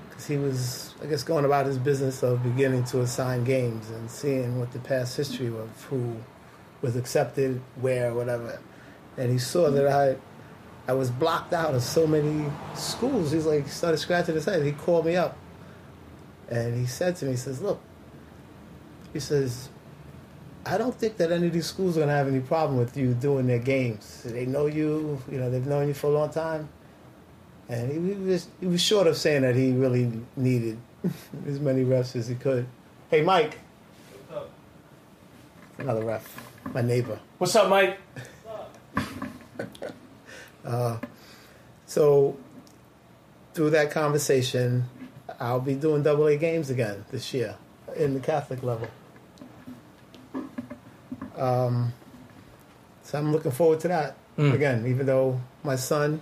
[0.09, 4.11] because he was, I guess, going about his business of beginning to assign games and
[4.11, 6.17] seeing what the past history of who
[6.81, 8.59] was accepted, where, whatever.
[9.19, 10.17] And he saw that I,
[10.91, 13.33] I was blocked out of so many schools.
[13.33, 14.65] He's like, started scratching his head.
[14.65, 15.37] He called me up,
[16.49, 17.81] and he said to me, he says, "Look,"
[19.13, 19.69] he says,
[20.65, 22.97] I don't think that any of these schools are going to have any problem with
[22.97, 24.23] you doing their games.
[24.25, 26.71] They know you, you know, they've known you for a long time.
[27.69, 30.79] And he, was he was short of saying that he really needed
[31.47, 32.67] as many refs as he could.
[33.11, 33.59] Hey, Mike.
[34.29, 34.51] What's up?
[35.79, 37.19] Another ref, my neighbor.
[37.39, 37.99] What's up, Mike?
[38.45, 39.95] What's up?
[40.65, 40.99] uh,
[41.87, 42.37] so
[43.55, 44.85] through that conversation,
[45.41, 47.57] I'll be doing double A games again this year
[47.97, 48.89] in the Catholic level.
[51.37, 51.93] Um,
[53.03, 54.17] so I'm looking forward to that.
[54.37, 56.21] Again, even though my son,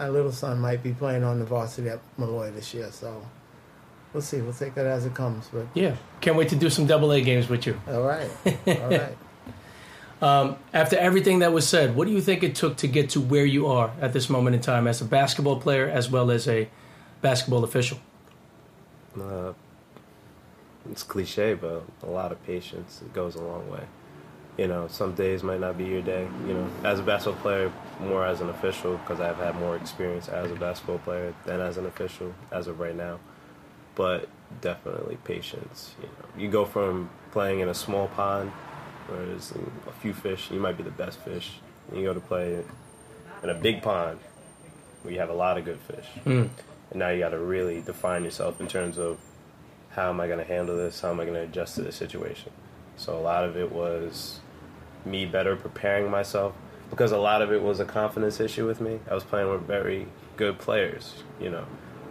[0.00, 3.22] my little son, might be playing on the varsity at Molloy this year, so
[4.14, 4.40] we'll see.
[4.40, 5.48] We'll take that as it comes.
[5.52, 7.78] But Yeah, can't wait to do some double A games with you.
[7.86, 8.30] all right,
[8.66, 9.16] all right.
[10.22, 13.20] Um, after everything that was said, what do you think it took to get to
[13.20, 16.48] where you are at this moment in time as a basketball player as well as
[16.48, 16.68] a
[17.20, 17.98] basketball official?
[19.20, 19.52] Uh,
[20.90, 23.02] it's cliche, but a lot of patience.
[23.02, 23.84] It goes a long way.
[24.60, 26.28] You know, some days might not be your day.
[26.46, 30.28] You know, as a basketball player, more as an official because I've had more experience
[30.28, 33.20] as a basketball player than as an official as of right now.
[33.94, 34.28] But
[34.60, 35.94] definitely patience.
[35.98, 38.50] You know, you go from playing in a small pond
[39.06, 39.50] where there's
[39.86, 41.52] a few fish, you might be the best fish.
[41.90, 42.62] You go to play
[43.42, 44.18] in a big pond
[45.00, 46.06] where you have a lot of good fish.
[46.24, 46.48] Hmm.
[46.90, 49.20] And now you got to really define yourself in terms of
[49.92, 51.00] how am I going to handle this?
[51.00, 52.52] How am I going to adjust to this situation?
[52.98, 54.40] So a lot of it was
[55.04, 56.54] me better preparing myself
[56.90, 58.98] because a lot of it was a confidence issue with me.
[59.10, 61.64] I was playing with very good players, you know,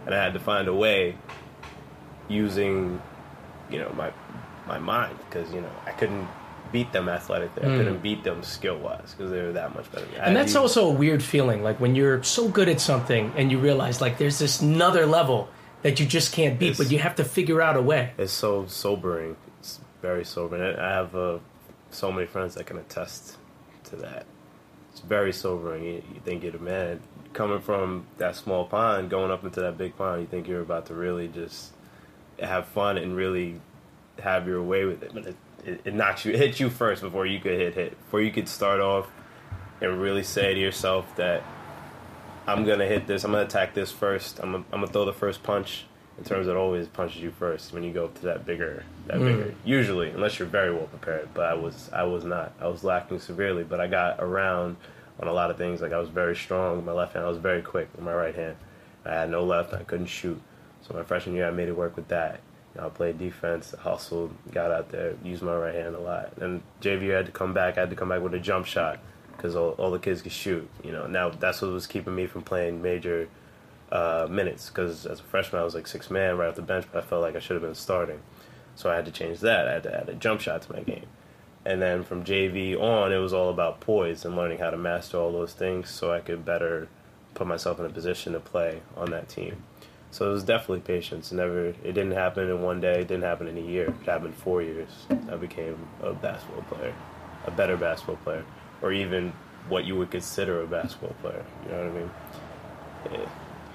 [0.06, 1.16] and I had to find a way
[2.28, 3.00] using,
[3.70, 4.12] you know, my
[4.66, 6.28] my mind because you know I couldn't
[6.72, 7.64] beat them athletically.
[7.64, 10.06] I couldn't beat them skill wise because they were that much better.
[10.06, 10.20] than.
[10.20, 12.80] I And that's to use- also a weird feeling, like when you're so good at
[12.80, 15.48] something and you realize like there's this another level
[15.82, 18.12] that you just can't beat, It's- but you have to figure out a way.
[18.18, 19.34] It's so sobering.
[19.58, 20.76] It's very sobering.
[20.78, 21.38] I have uh,
[21.90, 23.36] so many friends that can attest
[23.84, 24.26] to that.
[24.92, 25.84] It's very sobering.
[25.84, 27.00] You, you think you're the man.
[27.32, 30.86] Coming from that small pond, going up into that big pond, you think you're about
[30.86, 31.72] to really just
[32.40, 33.60] have fun and really
[34.20, 35.12] have your way with it.
[35.14, 37.90] But it, it, it knocks you, it hits you first before you could hit hit.
[38.04, 39.08] Before you could start off
[39.80, 41.42] and really say to yourself that
[42.46, 43.24] I'm gonna hit this.
[43.24, 44.40] I'm gonna attack this first.
[44.40, 45.84] I'm gonna, I'm gonna throw the first punch.
[46.20, 49.16] In terms, it always punches you first when you go up to that bigger, that
[49.16, 49.24] mm.
[49.24, 49.54] bigger.
[49.64, 51.30] Usually, unless you're very well prepared.
[51.32, 52.52] But I was, I was not.
[52.60, 53.64] I was lacking severely.
[53.64, 54.76] But I got around
[55.18, 55.80] on a lot of things.
[55.80, 57.24] Like I was very strong with my left hand.
[57.24, 58.56] I was very quick with my right hand.
[59.06, 59.72] I had no left.
[59.72, 60.40] I couldn't shoot.
[60.86, 62.40] So my freshman year, I made it work with that.
[62.74, 66.32] You know, I played defense, hustled, got out there, used my right hand a lot.
[66.38, 67.78] And JV had to come back.
[67.78, 68.98] I had to come back with a jump shot
[69.36, 70.68] because all, all the kids could shoot.
[70.84, 73.28] You know, now that's what was keeping me from playing major
[73.92, 76.86] uh, minutes because as a freshman I was like six man right off the bench,
[76.92, 78.20] but I felt like I should have been starting.
[78.74, 79.68] So I had to change that.
[79.68, 81.06] I had to add a jump shot to my game.
[81.64, 85.18] And then from JV on, it was all about poise and learning how to master
[85.18, 86.88] all those things so I could better
[87.34, 89.62] put myself in a position to play on that team.
[90.10, 91.30] So it was definitely patience.
[91.30, 93.02] Never, it didn't happen in one day.
[93.02, 93.94] It didn't happen in a year.
[94.02, 94.88] It happened four years.
[95.30, 96.94] I became a basketball player,
[97.46, 98.44] a better basketball player,
[98.82, 99.32] or even
[99.68, 101.44] what you would consider a basketball player.
[101.64, 102.10] You know what I mean?
[103.12, 103.28] Yeah.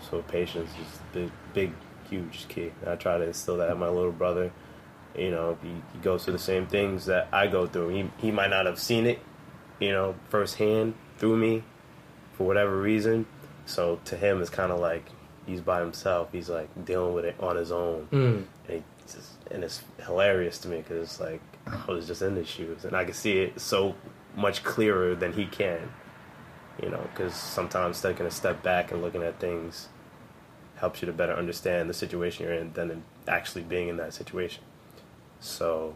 [0.10, 1.72] So patience is big, big,
[2.10, 2.72] huge key.
[2.82, 4.52] And I try to instill that in my little brother.
[5.18, 7.90] You know, he, he goes through the same things that I go through.
[7.90, 9.20] He he might not have seen it,
[9.80, 11.64] you know, firsthand through me,
[12.34, 13.26] for whatever reason.
[13.66, 15.06] So to him, it's kind of like
[15.46, 16.30] he's by himself.
[16.34, 18.44] He's like dealing with it on his own, Mm.
[18.68, 22.36] and, he just, and it's hilarious to me because it's like I was just in
[22.36, 23.96] his shoes, and I can see it so
[24.36, 25.80] much clearer than he can.
[26.84, 29.88] You know, because sometimes taking a step back and looking at things
[30.78, 34.64] helps you to better understand the situation you're in than actually being in that situation.
[35.40, 35.96] So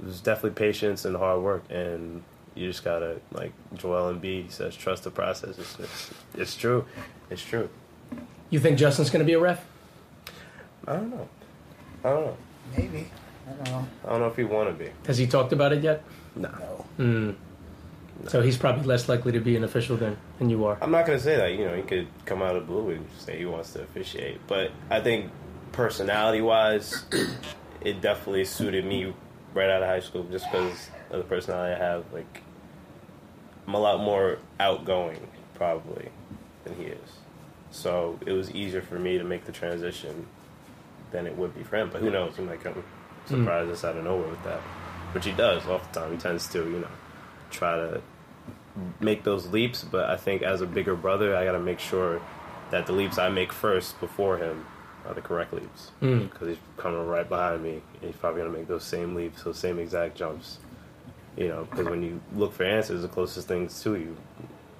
[0.00, 2.22] it was definitely patience and hard work, and
[2.54, 5.58] you just gotta like Joel Embiid says, trust the process.
[5.58, 6.84] It's, it's, it's true,
[7.30, 7.68] it's true.
[8.50, 9.64] You think Justin's going to be a ref?
[10.86, 11.28] I don't know.
[12.04, 12.36] I don't know.
[12.76, 13.08] Maybe.
[13.48, 13.88] I don't know.
[14.04, 14.90] I don't know if he want to be.
[15.06, 16.04] Has he talked about it yet?
[16.36, 16.50] No.
[16.50, 16.84] No.
[17.04, 17.34] Mm.
[18.28, 20.78] So he's probably less likely to be an official than, than you are.
[20.80, 21.52] I'm not gonna say that.
[21.52, 24.40] You know, he could come out of the blue and say he wants to officiate,
[24.46, 25.30] but I think
[25.72, 27.04] personality wise,
[27.80, 29.12] it definitely suited me
[29.52, 32.04] right out of high school just because of the personality I have.
[32.12, 32.42] Like,
[33.66, 36.08] I'm a lot more outgoing probably
[36.64, 37.10] than he is,
[37.70, 40.26] so it was easier for me to make the transition
[41.10, 41.90] than it would be for him.
[41.92, 42.36] But who knows?
[42.36, 42.82] He might come hmm.
[43.26, 44.60] surprise us out of nowhere with that,
[45.12, 46.12] which he does all the time.
[46.12, 46.88] He tends to, you know,
[47.54, 48.00] try to
[49.00, 52.20] make those leaps, but I think as a bigger brother, I got to make sure
[52.70, 54.66] that the leaps I make first before him
[55.06, 56.30] are the correct leaps Mm.
[56.30, 59.58] because he's coming right behind me, and he's probably gonna make those same leaps, those
[59.58, 60.58] same exact jumps.
[61.36, 64.16] You know, because when you look for answers, the closest things to you,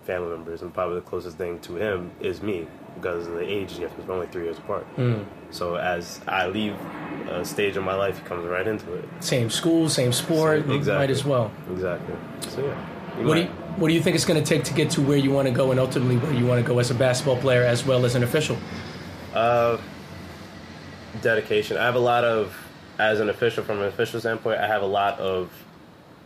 [0.04, 3.76] family members, and probably the closest thing to him is me because of the age
[3.76, 4.06] difference.
[4.08, 4.86] We're only three years apart.
[4.96, 5.24] Mm.
[5.50, 6.74] So as I leave
[7.28, 9.08] a stage of my life, he comes right into it.
[9.20, 10.92] Same school, same sport, Exactly.
[10.94, 11.50] might as well.
[11.72, 12.14] Exactly.
[12.48, 13.24] So yeah.
[13.24, 15.16] What do you, what do you think it's going to take to get to where
[15.16, 17.62] you want to go and ultimately where you want to go as a basketball player
[17.62, 18.56] as well as an official?
[19.32, 19.78] Uh,
[21.22, 21.76] dedication.
[21.76, 22.56] I have a lot of,
[22.98, 25.50] as an official, from an official standpoint, I have a lot of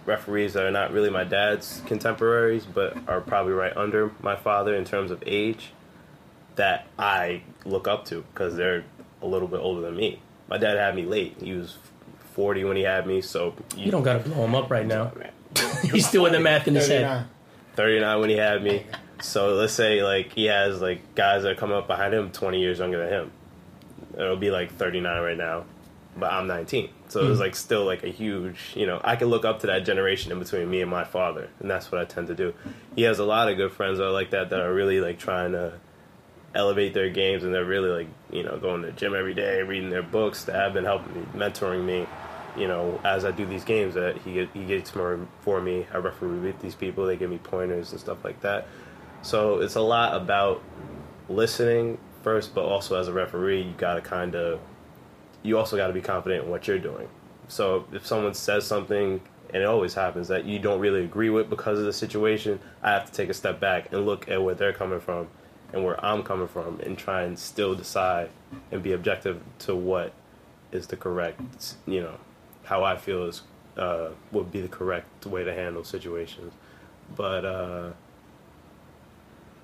[0.07, 4.75] referees that are not really my dad's contemporaries, but are probably right under my father
[4.75, 5.71] in terms of age
[6.57, 8.85] that I look up to because they're
[9.23, 10.21] a little bit older than me.
[10.49, 11.37] My dad had me late.
[11.41, 11.77] He was
[12.35, 15.13] 40 when he had me, so You don't got to blow him up right now.
[15.83, 17.03] He's doing the math in his head.
[17.03, 17.29] 39.
[17.77, 18.87] 39 when he had me.
[19.21, 22.61] So let's say like he has like guys that are coming up behind him 20
[22.61, 23.31] years younger than him.
[24.17, 25.65] It'll be like 39 right now,
[26.17, 26.91] but I'm 19.
[27.09, 27.31] So Hmm.
[27.33, 30.31] it's like still like a huge, you know, I can look up to that generation
[30.33, 32.53] in between me and my father, and that's what I tend to do.
[32.97, 35.19] He has a lot of good friends that are like that that are really like
[35.19, 35.75] trying to
[36.59, 39.63] elevate their games and they're really like, you know, going to the gym every day,
[39.63, 42.07] reading their books that have been helping me, mentoring me
[42.59, 45.87] you know, as I do these games, that he he gets more for me.
[45.93, 48.67] I referee with these people; they give me pointers and stuff like that.
[49.23, 50.63] So it's a lot about
[51.29, 54.61] listening first, but also as a referee, you got to kind of,
[55.43, 57.09] you also got to be confident in what you're doing.
[57.49, 61.49] So if someone says something, and it always happens that you don't really agree with
[61.49, 64.55] because of the situation, I have to take a step back and look at where
[64.55, 65.29] they're coming from
[65.73, 68.31] and where I'm coming from, and try and still decide
[68.73, 70.13] and be objective to what
[70.73, 72.17] is the correct, you know,
[72.65, 73.43] how I feel is
[73.77, 76.53] uh, would be the correct way to handle situations.
[77.15, 77.91] But uh,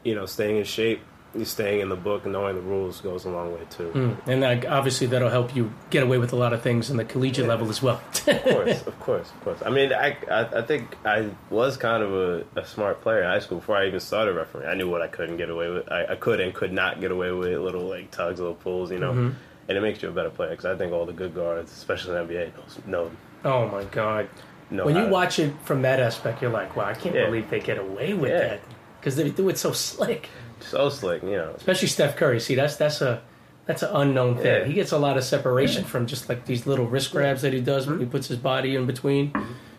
[0.03, 1.01] you know, staying in shape,
[1.43, 3.91] staying in the book, and knowing the rules goes a long way too.
[3.93, 4.29] Mm.
[4.29, 7.05] And like, obviously, that'll help you get away with a lot of things in the
[7.05, 7.51] collegiate Yeah.
[7.51, 8.01] level as well.
[8.29, 9.59] of course, of course, of course.
[9.67, 13.29] I mean, I, I, I think I was kind of a, a smart player in
[13.29, 14.69] high school before I even started refereeing.
[14.69, 15.91] I knew what I couldn't get away with.
[15.91, 18.99] I, I could and could not get away with little like tugs, little pulls, you
[19.01, 19.13] know.
[19.13, 19.35] Mhm.
[19.67, 22.17] And it makes you a better player because I think all the good guards, especially
[22.17, 23.11] in the NBA, knows, know
[23.47, 24.29] oh my god!
[24.71, 27.27] know when you watch it from that aspect, you're like, wow, I can't Yeah.
[27.27, 28.39] believe they get away with Yeah.
[28.41, 28.61] that
[29.01, 30.29] because they do it so slick.
[30.67, 31.55] So slick, you know.
[31.57, 32.41] Especially Steph Curry.
[32.41, 33.23] See, that's that's a
[33.67, 34.63] that's an unknown thing.
[34.63, 34.65] Yeah.
[34.65, 37.61] He gets a lot of separation from just like these little wrist grabs that he
[37.61, 39.33] does when he puts his body in between.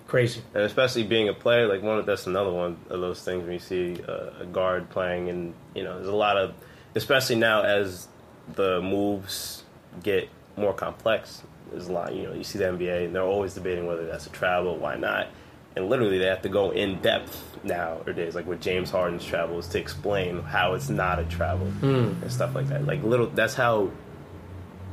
[0.08, 0.42] Crazy.
[0.54, 3.54] and especially being a player, like one of that's another one of those things when
[3.54, 6.54] you see uh, a guard playing, and you know, there's a lot of,
[6.94, 8.08] especially now as
[8.54, 9.64] the moves
[10.04, 11.42] get more complex.
[11.72, 14.28] There's a lot, you know, you see the NBA, and they're always debating whether that's
[14.28, 15.28] a travel, why not,
[15.76, 19.80] and literally they have to go in depth nowadays, like with James Harden's travels, to
[19.80, 22.14] explain how it's not a travel hmm.
[22.22, 22.86] and stuff like that.
[22.86, 23.92] Like little, that's how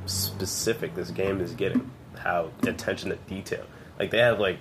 [0.07, 1.91] specific this game is getting.
[2.17, 3.65] How attention to detail.
[3.99, 4.59] Like they have like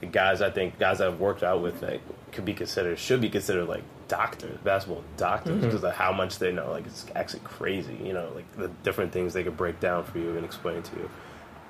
[0.00, 2.02] the guys I think guys I've worked out with like
[2.32, 5.66] could be considered should be considered like doctors, basketball doctors mm-hmm.
[5.66, 6.70] because of how much they know.
[6.70, 10.18] Like it's actually crazy, you know, like the different things they could break down for
[10.18, 11.10] you and explain to you.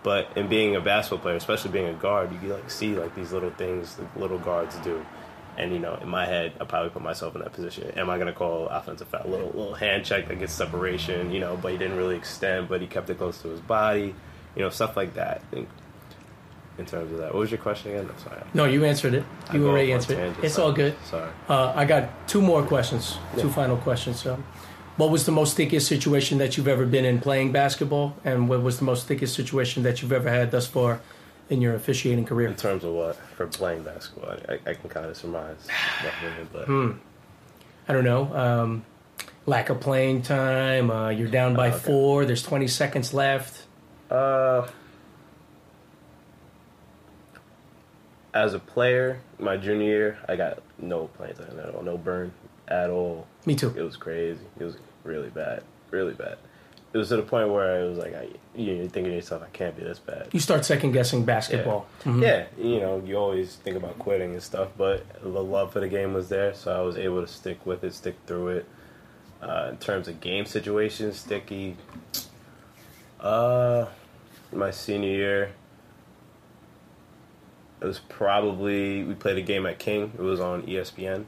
[0.02, 3.32] But in being a basketball player, especially being a guard, you like see like these
[3.32, 5.04] little things that little guards do.
[5.56, 7.90] And you know, in my head, I probably put myself in that position.
[7.96, 9.28] Am I going to call offensive foul?
[9.28, 12.80] Little little hand check that gets separation, you know, but he didn't really extend, but
[12.80, 14.14] he kept it close to his body,
[14.54, 15.42] you know, stuff like that.
[15.50, 15.68] I think
[16.78, 18.08] in terms of that, what was your question again?
[18.08, 18.42] I'm sorry.
[18.54, 19.24] No, you answered it.
[19.52, 20.36] You already answered it.
[20.44, 20.66] It's sorry.
[20.66, 20.96] all good.
[21.04, 21.30] Sorry.
[21.48, 24.20] Uh, I got two more questions, two final questions.
[24.20, 24.40] So,
[24.98, 28.62] What was the most stickiest situation that you've ever been in playing basketball, and what
[28.62, 31.00] was the most stickiest situation that you've ever had thus far
[31.48, 32.48] in your officiating career?
[32.48, 35.56] In terms of what for playing basketball, I, I can kind of surmise,
[36.52, 36.90] but Hmm.
[37.88, 38.34] I don't know.
[38.36, 38.84] Um,
[39.46, 40.90] lack of playing time.
[40.90, 41.78] Uh, you're down by Oh, okay.
[41.84, 42.24] four.
[42.26, 43.62] There's 20 seconds left.
[44.10, 44.66] Uh,
[48.34, 52.32] as a player, my junior year, I got no playing time at all, no burn
[52.66, 53.26] at all.
[53.46, 53.72] Me too.
[53.76, 54.40] It was crazy.
[54.58, 56.38] It was really bad, really bad.
[56.92, 59.42] It was to the point where I was like, I, you- you're thinking to yourself,
[59.42, 60.28] I can't be this bad.
[60.32, 61.86] You start second guessing basketball.
[62.04, 62.22] Mhm.
[62.22, 65.88] Yeah, you know, you always think about quitting and stuff, but the love for the
[65.88, 68.66] game was there, so I was able to stick with it, stick through it.
[69.42, 71.76] Uh, in terms of game situations, sticky.
[73.20, 73.86] Uh,
[74.52, 75.50] my senior year,
[77.80, 80.12] it was probably we played a game at King.
[80.18, 81.26] It was on ESPN,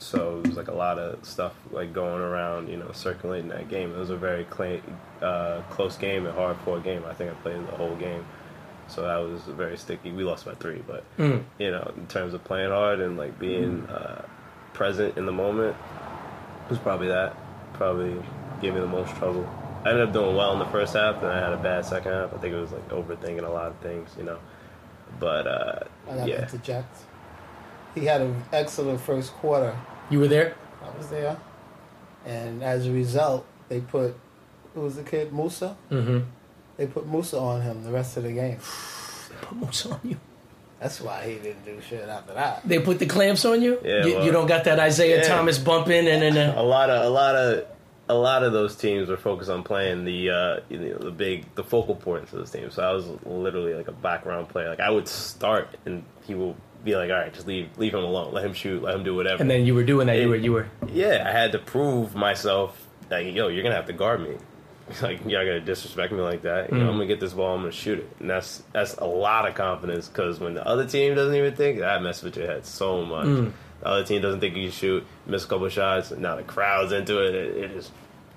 [0.00, 3.68] so it was like a lot of stuff like going around, you know, circulating that
[3.68, 3.92] game.
[3.94, 4.78] It was a very cla
[5.22, 7.04] uh, close game and hard fought game.
[7.06, 8.24] I think I played the whole game.
[8.88, 10.12] So that was very sticky.
[10.12, 11.42] We lost by three, but Mm.
[11.58, 14.22] you know, in terms of playing hard and like being uh,
[14.74, 15.76] present in the moment,
[16.66, 17.34] it was probably that.
[17.74, 18.14] Probably
[18.62, 19.44] gave me the most trouble.
[19.84, 22.12] I ended up doing well in the first half, and I had a bad second
[22.12, 22.32] half.
[22.34, 24.38] I think it was like overthinking a lot of things, you know.
[25.20, 25.78] But uh,
[26.10, 26.96] I yeah, to interject.
[27.96, 29.76] He had an excellent first quarter.
[30.10, 30.54] You were there?
[30.84, 31.36] I was there,
[32.24, 34.14] and as a result, they put
[34.74, 35.76] who was the kid Musa.
[35.90, 36.18] Mm-hmm.
[36.76, 38.58] They put Musa on him the rest of the game.
[39.30, 40.16] they Put Musa on you.
[40.78, 42.68] That's why he didn't do shit after that.
[42.68, 43.80] They put the clamps on you?
[43.82, 45.28] Yeah, you, well- you don't got that Isaiah Yeah.
[45.28, 46.36] Thomas bumping and then.
[46.54, 47.64] a Uh, lot of a lot of
[48.10, 51.46] a lot of those teams were focused on playing the uh, you know, the big
[51.54, 52.74] the focal points of those teams.
[52.74, 54.68] So I was literally like a background player.
[54.68, 56.54] Like I would start and he will
[56.86, 58.32] be like, "All right, just leave leave him alone.
[58.32, 58.82] Let him shoot.
[58.82, 60.18] Let him do whatever." and then you were doing that.
[60.18, 60.36] You were.
[60.36, 60.66] You were.
[60.90, 62.86] yeah, I had to prove myself.
[63.10, 64.36] Like, yo, you're gonna have to guard me.
[65.02, 66.70] Like, y'all gonna disrespect me like that.
[66.70, 66.88] You know, Mm.
[66.90, 67.54] I'm gonna get this ball.
[67.56, 70.06] I'm gonna shoot it, and that's that's a lot of confidence.
[70.08, 73.26] Because when the other team doesn't even think, that messes with your head so much.
[73.26, 73.52] Mm.
[73.80, 76.44] The other team doesn't think you can shoot, miss a couple shots, and now the
[76.44, 77.34] crowd's into it.
[77.34, 77.90] It, it is,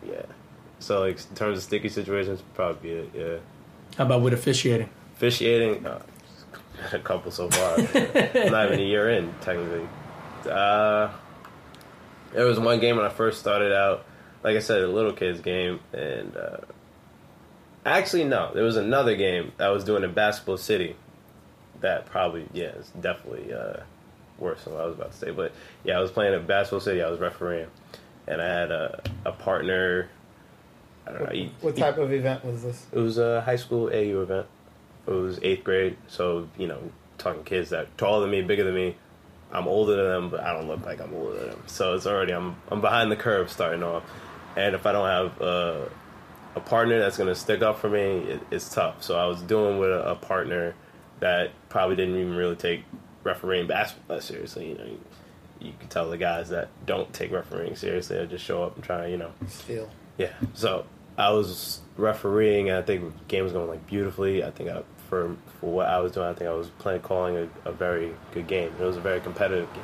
[0.05, 0.23] yeah.
[0.79, 3.09] So, like in terms of sticky situations, probably it.
[3.13, 3.37] Yeah,
[3.97, 4.89] How about with officiating?
[5.17, 6.01] officiating, uh,
[6.93, 7.77] a couple so far.
[7.77, 9.87] Not even a year in, technically.
[10.49, 11.09] Uh,
[12.33, 14.05] there was one game when I first started out,
[14.43, 16.57] like I said, a little kids game, and uh,
[17.85, 20.95] actually no, there was another game I was doing in Basketball City.
[21.81, 23.77] That probably yeah, it's definitely uh,
[24.37, 25.31] worse than what I was about to say.
[25.31, 25.53] But
[25.83, 27.01] yeah, I was playing at Basketball City.
[27.01, 27.67] I was refereeing,
[28.27, 30.09] and I had a a partner.
[31.07, 31.29] I don't know.
[31.31, 32.85] He, What he- type of event was this?
[32.91, 34.45] it was a high school AAU event.
[35.09, 36.79] It was eighth grade, so you know,
[37.17, 38.95] talking kids that taller than me, bigger than me.
[39.51, 41.63] I'm older than them, but I don't look like I'm older than them.
[41.65, 44.03] So it's already I'm I'm behind the curve starting off,
[44.55, 45.85] and if I don't have uh,
[46.55, 49.01] a partner that's gonna stick up for me, it, it's tough.
[49.03, 50.75] So I was doing with a, a partner
[51.19, 52.83] that probably didn't even really take
[53.23, 54.69] refereeing basketball that seriously.
[54.69, 54.99] You know, you,
[55.59, 58.17] you can tell the guys that don't take refereeing seriously.
[58.17, 59.89] They just show up and try, you know, Still.
[60.17, 60.33] yeah.
[60.53, 60.85] So
[61.17, 64.43] I was refereeing, and I think the game was going like beautifully.
[64.43, 67.37] I think I, for for what I was doing, I think I was playing calling
[67.37, 68.71] a, a very good game.
[68.79, 69.83] It was a very competitive game.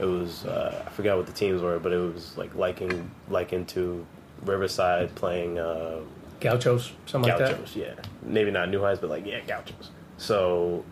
[0.00, 3.68] It was uh, I forgot what the teams were, but it was like liking likened
[3.68, 4.06] to
[4.42, 6.00] Riverside playing uh,
[6.40, 7.56] Gauchos, something like that.
[7.56, 7.76] Gauchos.
[7.76, 9.90] Yeah, maybe not New Heights, but like yeah, Gauchos.
[10.16, 10.84] So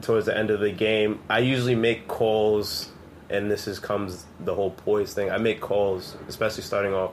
[0.00, 2.90] towards the end of the game, I usually make calls,
[3.30, 5.30] and this is comes the whole poise thing.
[5.30, 7.12] I make calls, especially starting off,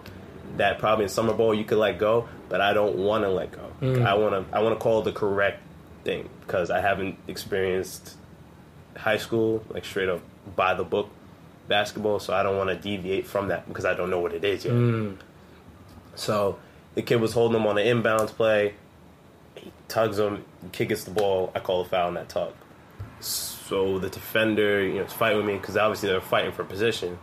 [0.57, 3.51] that probably in summer ball you could let go, but I don't want to let
[3.51, 3.71] go.
[3.81, 4.05] Mm.
[4.05, 5.61] I want to I want to call the correct
[6.09, 8.15] thing because I haven't experienced
[8.97, 10.21] high school like straight up
[10.55, 11.09] by the book
[11.67, 14.43] basketball, so I don't want to deviate from that because I don't know what it
[14.43, 14.73] is yet.
[14.73, 15.17] Mm.
[16.15, 16.57] So
[16.95, 18.73] the kid was holding him on an inbounds play.
[19.55, 20.43] He tugs him.
[20.71, 21.51] Kid gets the ball.
[21.53, 22.53] I call a foul on that tug.
[23.19, 27.19] So the defender, you know, is fighting with me because obviously they're fighting for position.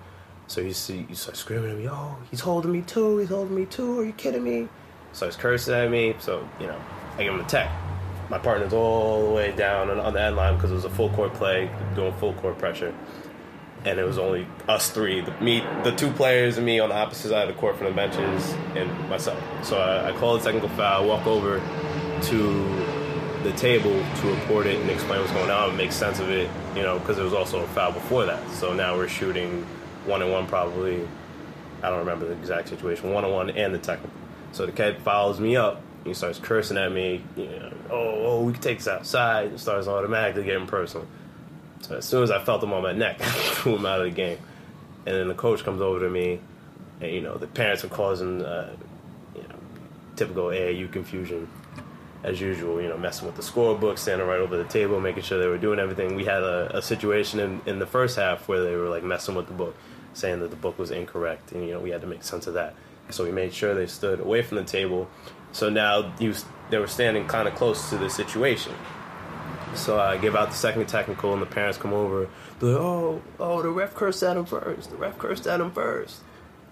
[0.47, 3.19] So you see, you start screaming at me, "Oh, he's holding me too!
[3.19, 3.99] He's holding me too!
[3.99, 4.69] Are you kidding me?"
[5.13, 6.15] Starts cursing at me.
[6.21, 6.81] So you know,
[7.19, 7.69] I give him a tech.
[8.29, 10.91] My partner's all the way down on, on the end line because it was a
[10.91, 12.95] full court play, doing full court pressure
[13.87, 16.95] and it was only us three, the, me, the two players, and me on the
[16.95, 19.41] opposite side of the court from the benches, and myself.
[19.65, 21.61] So I, I call a technical foul, walk over
[22.23, 22.65] to
[23.45, 26.51] the table to report it and explain what's going on, and make sense of it,
[26.75, 28.51] you know, because there was also a foul before that.
[28.51, 29.65] So now we're shooting
[30.05, 31.07] one and one, probably.
[31.83, 34.11] I don't remember the exact situation, one on one and the technical.
[34.51, 35.81] So the kid follows me up.
[36.07, 37.23] He starts cursing at me.
[37.37, 39.49] You know, oh, oh, we can take this outside.
[39.49, 41.07] And starts automatically getting personal.
[41.81, 44.07] So as soon as I felt him on my neck, I threw him out of
[44.07, 44.39] the game.
[45.05, 46.41] And then the coach comes over to me
[47.01, 48.75] and you know the parents are causing uh,
[49.35, 49.57] you know
[50.17, 51.49] typical AAU confusion
[52.23, 52.81] as usual.
[52.81, 55.59] You know, messing with the scorebook, standing right over the table, making sure they were
[55.59, 56.15] doing everything.
[56.15, 59.35] We had a, a situation in, in the first half where they were like messing
[59.35, 59.77] with the book,
[60.15, 62.55] saying that the book was incorrect, and you know we had to make sense of
[62.55, 62.75] that.
[63.11, 65.09] So we made sure they stood away from the table.
[65.53, 66.35] So now you,
[66.71, 68.73] they were standing kind of close to the situation.
[69.75, 72.29] So I give out the second technical, and the parents come over.
[72.61, 74.91] They're like, "Oh, oh, the ref cursed at him first.
[74.91, 76.21] The ref cursed at him first.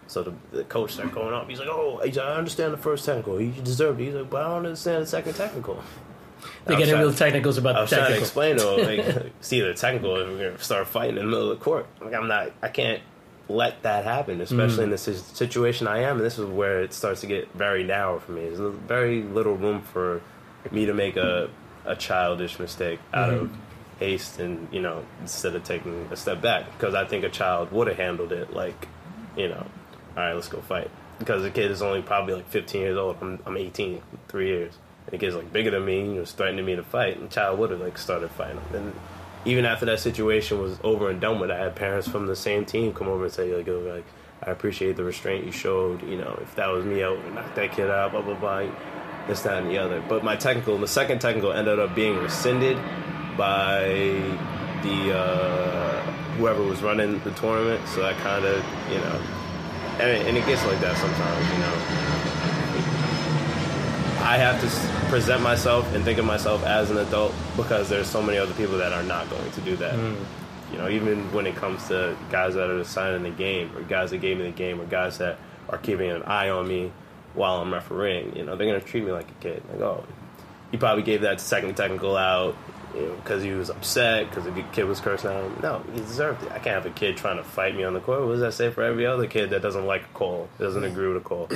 [0.07, 1.49] So the, the coach started going off.
[1.49, 3.37] He's like, "Oh, he's like, I understand the first technical.
[3.37, 5.83] He deserved it." He's like, "But I don't understand the second technical."
[6.67, 8.23] They get was in trying- real technicals about I the was trying to technical.
[8.23, 11.51] explain to him, like, see the technical, if we're gonna start fighting in the middle
[11.51, 11.87] of the court.
[12.03, 13.03] Like, I'm not, I can't
[13.49, 15.05] let that happen, especially in mm.
[15.05, 16.17] the situation I am.
[16.17, 18.49] And this is where it starts to get very narrow for me.
[18.49, 20.23] There's very little room for
[20.71, 21.51] me to make a
[21.85, 23.99] a childish mistake out of mm-hmm.
[23.99, 27.73] haste, and you know, instead of taking a step back, because I think a child
[27.73, 28.89] would have handled it like,
[29.37, 29.67] you know,
[30.17, 30.91] all right, let's go fight.
[31.19, 33.17] Because the kid is only probably like 15 years old.
[33.21, 34.75] I'm, I'm 18, three years.
[35.07, 37.17] And the kid's like bigger than me, and was threatening me to fight.
[37.17, 38.61] And the child would have like started fighting.
[38.73, 38.93] And
[39.45, 42.65] even after that situation was over and done with, I had parents from the same
[42.65, 44.05] team come over and say like, like
[44.43, 46.03] I appreciate the restraint you showed.
[46.03, 48.13] You know, if that was me, I would knock that kid out.
[48.13, 48.67] Blah blah blah.
[49.27, 50.03] This, that, and the other.
[50.07, 52.77] But my technical, the second technical, ended up being rescinded
[53.39, 53.85] by
[54.83, 56.03] the uh,
[56.37, 57.89] whoever was running the tournament.
[57.89, 59.23] So that kind of, you know,
[59.99, 61.75] and it, and it gets like that sometimes, you know.
[64.27, 64.69] I have to
[65.15, 68.77] present myself and think of myself as an adult because there's so many other people
[68.77, 69.95] that are not going to do that.
[69.95, 70.17] Hmm.
[70.73, 74.11] You know, even when it comes to guys that are deciding the game, or guys
[74.11, 75.39] that gave me the game, or guys that
[75.69, 76.91] are keeping an eye on me
[77.35, 79.63] while I'm refereeing, you know, they're gonna treat me like a kid.
[79.71, 80.03] Like, oh,
[80.73, 82.57] he probably gave that second technical out
[82.93, 85.57] because he was upset because the kid was cursing at him.
[85.63, 86.51] No, he deserved it.
[86.51, 88.23] I can't have a kid trying to fight me on the court.
[88.23, 91.07] What does that say for every other kid that doesn't like a call, doesn't agree
[91.07, 91.47] with a call?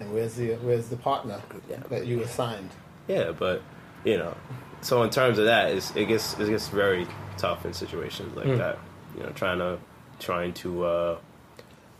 [0.00, 1.76] And where's the where's the partner Yeah.
[1.90, 2.70] that you assigned?
[3.12, 3.62] Yeah, but
[4.04, 4.34] you know,
[4.80, 7.06] so in terms of that, it's, it gets it gets very
[7.36, 8.78] tough in situations like that.
[9.16, 9.78] You know, trying to
[10.18, 11.18] trying to uh,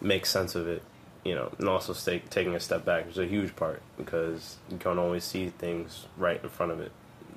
[0.01, 0.83] make sense of it.
[1.25, 4.77] You know, and also stay, taking a step back is a huge part because you
[4.77, 6.91] can't always see things right in front of it.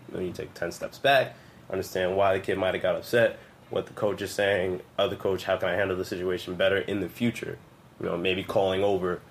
[0.09, 1.36] When you take ten steps back,
[1.69, 3.38] understand why the kid might have got upset,
[3.69, 6.99] what the coach is saying, other coach, how can I handle the situation better in
[6.99, 7.59] the future?
[7.99, 9.21] You know, maybe calling over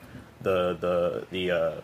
[0.40, 1.80] the the the uh,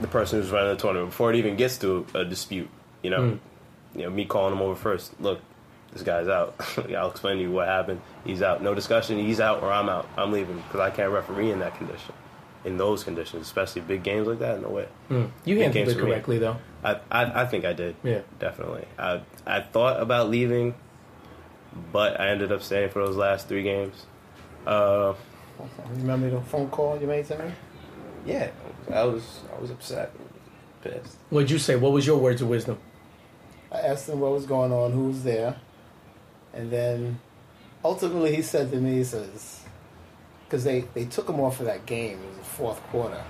[0.00, 2.68] the person who's running the tournament before it even gets to a dispute.
[3.02, 3.38] You know,
[3.94, 5.18] you know, me calling him over first.
[5.20, 5.40] Look,
[5.92, 6.54] this guy's out.
[6.96, 8.00] I'll explain to you what happened.
[8.24, 8.62] He's out.
[8.62, 9.18] No discussion.
[9.18, 10.08] He's out or I'm out.
[10.16, 12.14] I'm leaving because I can't referee in that condition.
[12.62, 14.86] In those conditions, especially big games like that, no way.
[15.08, 16.10] You Big handled games it for me.
[16.10, 16.56] correctly, though.
[16.84, 17.96] I, I I think I did.
[18.04, 18.20] Yeah.
[18.38, 18.84] definitely.
[18.98, 20.74] I I thought about leaving,
[21.90, 24.04] but I ended up staying for those last three games.
[24.66, 25.14] Uh,
[25.94, 27.50] Remember the phone call you made to me?
[28.26, 28.50] yeah,
[28.92, 30.12] I was I was upset,
[30.82, 31.16] pissed.
[31.30, 31.76] What'd you say?
[31.76, 32.78] What was your words of wisdom?
[33.72, 35.56] I asked him what was going on, who was there,
[36.52, 37.20] and then
[37.84, 39.60] ultimately he said to me, he says,
[40.44, 42.18] because they, they took him off of that game.
[42.20, 43.22] It was the fourth quarter,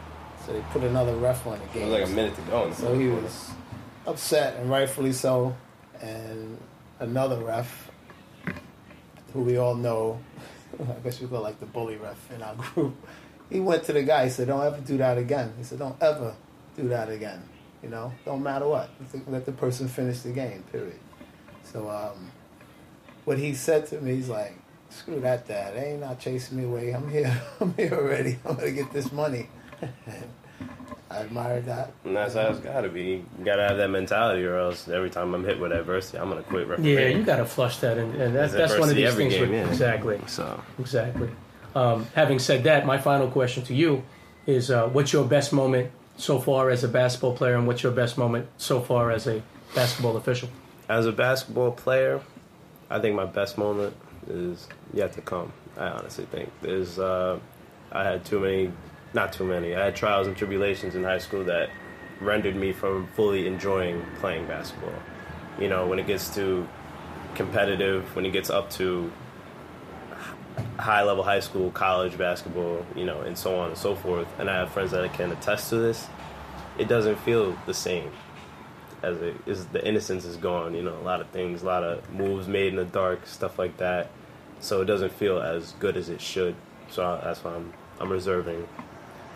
[0.46, 1.90] so they put another ref on the It game.
[1.90, 2.64] was like a minute to go.
[2.64, 3.50] in the So he fourth was
[4.06, 5.54] upset, and rightfully so.
[6.00, 6.56] And
[7.00, 7.90] another ref,
[9.34, 10.18] who we all know,
[10.80, 12.96] I guess we call like the bully ref in our group,
[13.50, 14.24] he went to the guy.
[14.24, 16.34] He said, "Don't ever do that again." He said, "Don't ever
[16.76, 17.42] do that again.
[17.82, 18.90] You know, don't matter what.
[19.26, 20.62] Let the, person finish the game.
[20.72, 20.98] Period."
[21.64, 22.30] So, um,
[23.24, 24.54] what he said to me, he's like,
[24.90, 25.74] "Screw that, Dad.
[25.74, 26.92] They ain't not chasing me away.
[26.92, 27.40] I'm here.
[27.60, 28.38] I'm here already.
[28.46, 29.48] I'm gonna get this money."
[31.12, 31.92] I admired that.
[32.04, 33.24] And that's how it's got to be.
[33.38, 36.30] You got to have that mentality, or else every time I'm hit with adversity, I'm
[36.30, 36.96] going to quit refereeing.
[37.12, 39.24] Yeah, you got to flush that, and, and that's, that's one of adversity these every
[39.24, 39.34] things.
[39.34, 39.68] game, with- yeah.
[39.70, 41.28] Exactly, So, exactly.
[41.74, 44.02] Um, having said that, my final question to you
[44.46, 47.92] is: uh, What's your best moment so far as a basketball player, and what's your
[47.92, 49.42] best moment so far as a
[49.74, 50.48] basketball official?
[50.90, 52.20] as a basketball player,
[52.90, 53.94] I think my best moment
[54.28, 55.52] is yet to come.
[55.78, 56.98] I honestly think there's.
[56.98, 57.38] Uh,
[57.92, 58.72] I had too many,
[59.14, 59.74] not too many.
[59.74, 61.70] I had trials and tribulations in high school that
[62.20, 64.92] rendered me from fully enjoying playing basketball.
[65.60, 66.66] You know, when it gets to
[67.36, 69.12] competitive, when it gets up to
[70.78, 74.26] high level high school, college basketball, you know, and so on and so forth.
[74.38, 76.06] And I have friends that can attest to this.
[76.78, 78.10] It doesn't feel the same
[79.02, 79.66] as it is.
[79.66, 80.74] The innocence is gone.
[80.74, 83.58] You know, a lot of things, a lot of moves made in the dark, stuff
[83.58, 84.10] like that.
[84.60, 86.54] So it doesn't feel as good as it should.
[86.90, 88.66] So I, that's why I'm I'm reserving.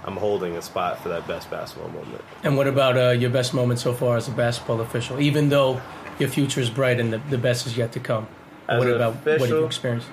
[0.07, 2.21] I'm holding a spot for that best basketball moment.
[2.43, 5.19] And what about uh, your best moment so far as a basketball official?
[5.19, 5.81] Even though
[6.19, 8.27] your future is bright and the, the best is yet to come,
[8.69, 10.09] As what about what have you official- experienced?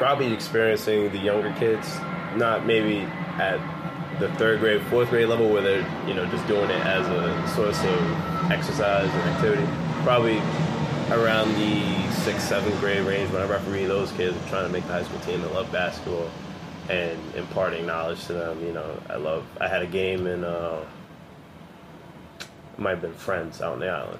[0.00, 1.86] Probably experiencing the younger kids
[2.34, 3.00] not maybe
[3.36, 3.60] at
[4.18, 7.54] the third grade, fourth grade level where they're you know just doing it as a
[7.54, 9.66] source of exercise and activity.
[10.02, 10.38] Probably
[11.10, 14.86] around the sixth, seventh grade range when I referee those kids, I'm trying to make
[14.86, 16.30] the high school team that love basketball
[16.88, 18.64] and imparting knowledge to them.
[18.64, 19.44] You know, I love.
[19.60, 20.44] I had a game in.
[20.44, 20.82] Uh,
[22.78, 24.18] might have been Friends out on the island.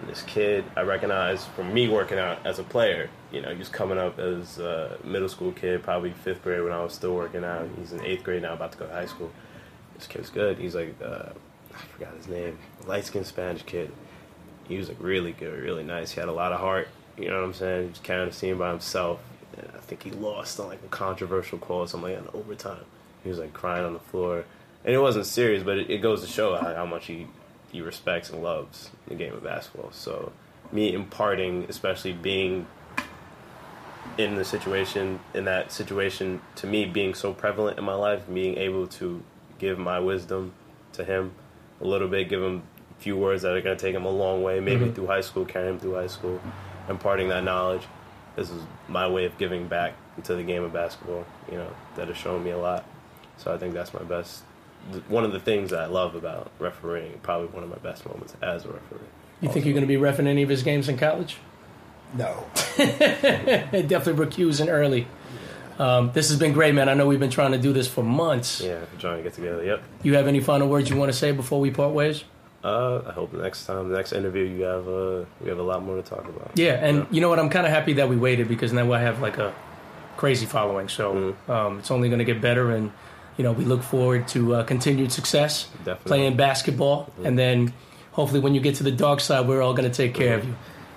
[0.00, 3.08] And this kid, I recognized from me working out as a player.
[3.32, 6.72] You know, he was coming up as a middle school kid, probably fifth grade when
[6.72, 7.68] I was still working out.
[7.78, 9.30] He's in eighth grade now, about to go to high school.
[9.94, 10.58] This kid's good.
[10.58, 11.30] He's like, uh,
[11.74, 13.92] I forgot his name, light skinned Spanish kid.
[14.66, 16.12] He was like really good, really nice.
[16.12, 16.88] He had a lot of heart.
[17.16, 17.82] You know what I'm saying?
[17.82, 19.20] He was carrying the team by himself.
[19.56, 22.84] And I think he lost on like a controversial call something like in overtime.
[23.22, 24.44] He was like crying on the floor,
[24.84, 27.26] and it wasn't serious, but it, it goes to show how, how much he
[27.70, 29.92] he respects and loves the game of basketball.
[29.92, 30.32] So
[30.72, 32.66] me imparting, especially being
[34.18, 38.56] in the situation, in that situation, to me being so prevalent in my life, being
[38.56, 39.22] able to
[39.58, 40.52] give my wisdom
[40.92, 41.32] to him
[41.80, 42.62] a little bit, give him
[42.98, 44.94] a few words that are going to take him a long way, maybe Mhm.
[44.94, 46.40] through high school, carry him through high school,
[46.88, 47.82] imparting that knowledge.
[48.36, 49.94] This is my way of giving back
[50.24, 52.84] to the game of basketball, you know, that has shown me a lot.
[53.38, 54.42] So I think that's my best,
[55.08, 58.34] one of the things that I love about refereeing, probably one of my best moments
[58.42, 58.98] as a referee.
[59.40, 61.38] You think you're going to be refing any of his games in college?
[62.14, 62.46] No.
[62.76, 65.06] Definitely recusing early.
[65.78, 66.88] Um, this has been great, man.
[66.88, 68.60] I know we've been trying to do this for months.
[68.60, 69.64] Yeah, trying to get together.
[69.64, 69.82] Yep.
[70.02, 72.24] You have any final words you want to say before we part ways?
[72.62, 75.82] Uh, I hope next time, the next interview, you have uh, we have a lot
[75.82, 76.50] more to talk about.
[76.54, 77.38] Yeah, and you know what?
[77.38, 79.54] I'm kind of happy that we waited because now I have like a
[80.18, 80.88] crazy following.
[80.88, 82.92] So um, it's only going to get better, and
[83.38, 86.08] you know we look forward to uh, continued success Definitely.
[86.08, 87.72] playing basketball, and then
[88.12, 90.44] hopefully when you get to the dark side, we're all going to take care of
[90.44, 90.54] you.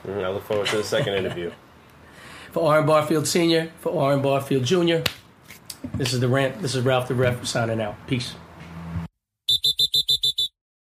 [0.08, 1.52] Mhm, I look forward to the second interview.
[2.52, 5.04] For Orrin Barfield Senior, for Orrin Barfield Junior,
[5.96, 6.62] this is the rant.
[6.62, 7.96] This is Ralph the Ref signing out.
[8.06, 8.36] Peace.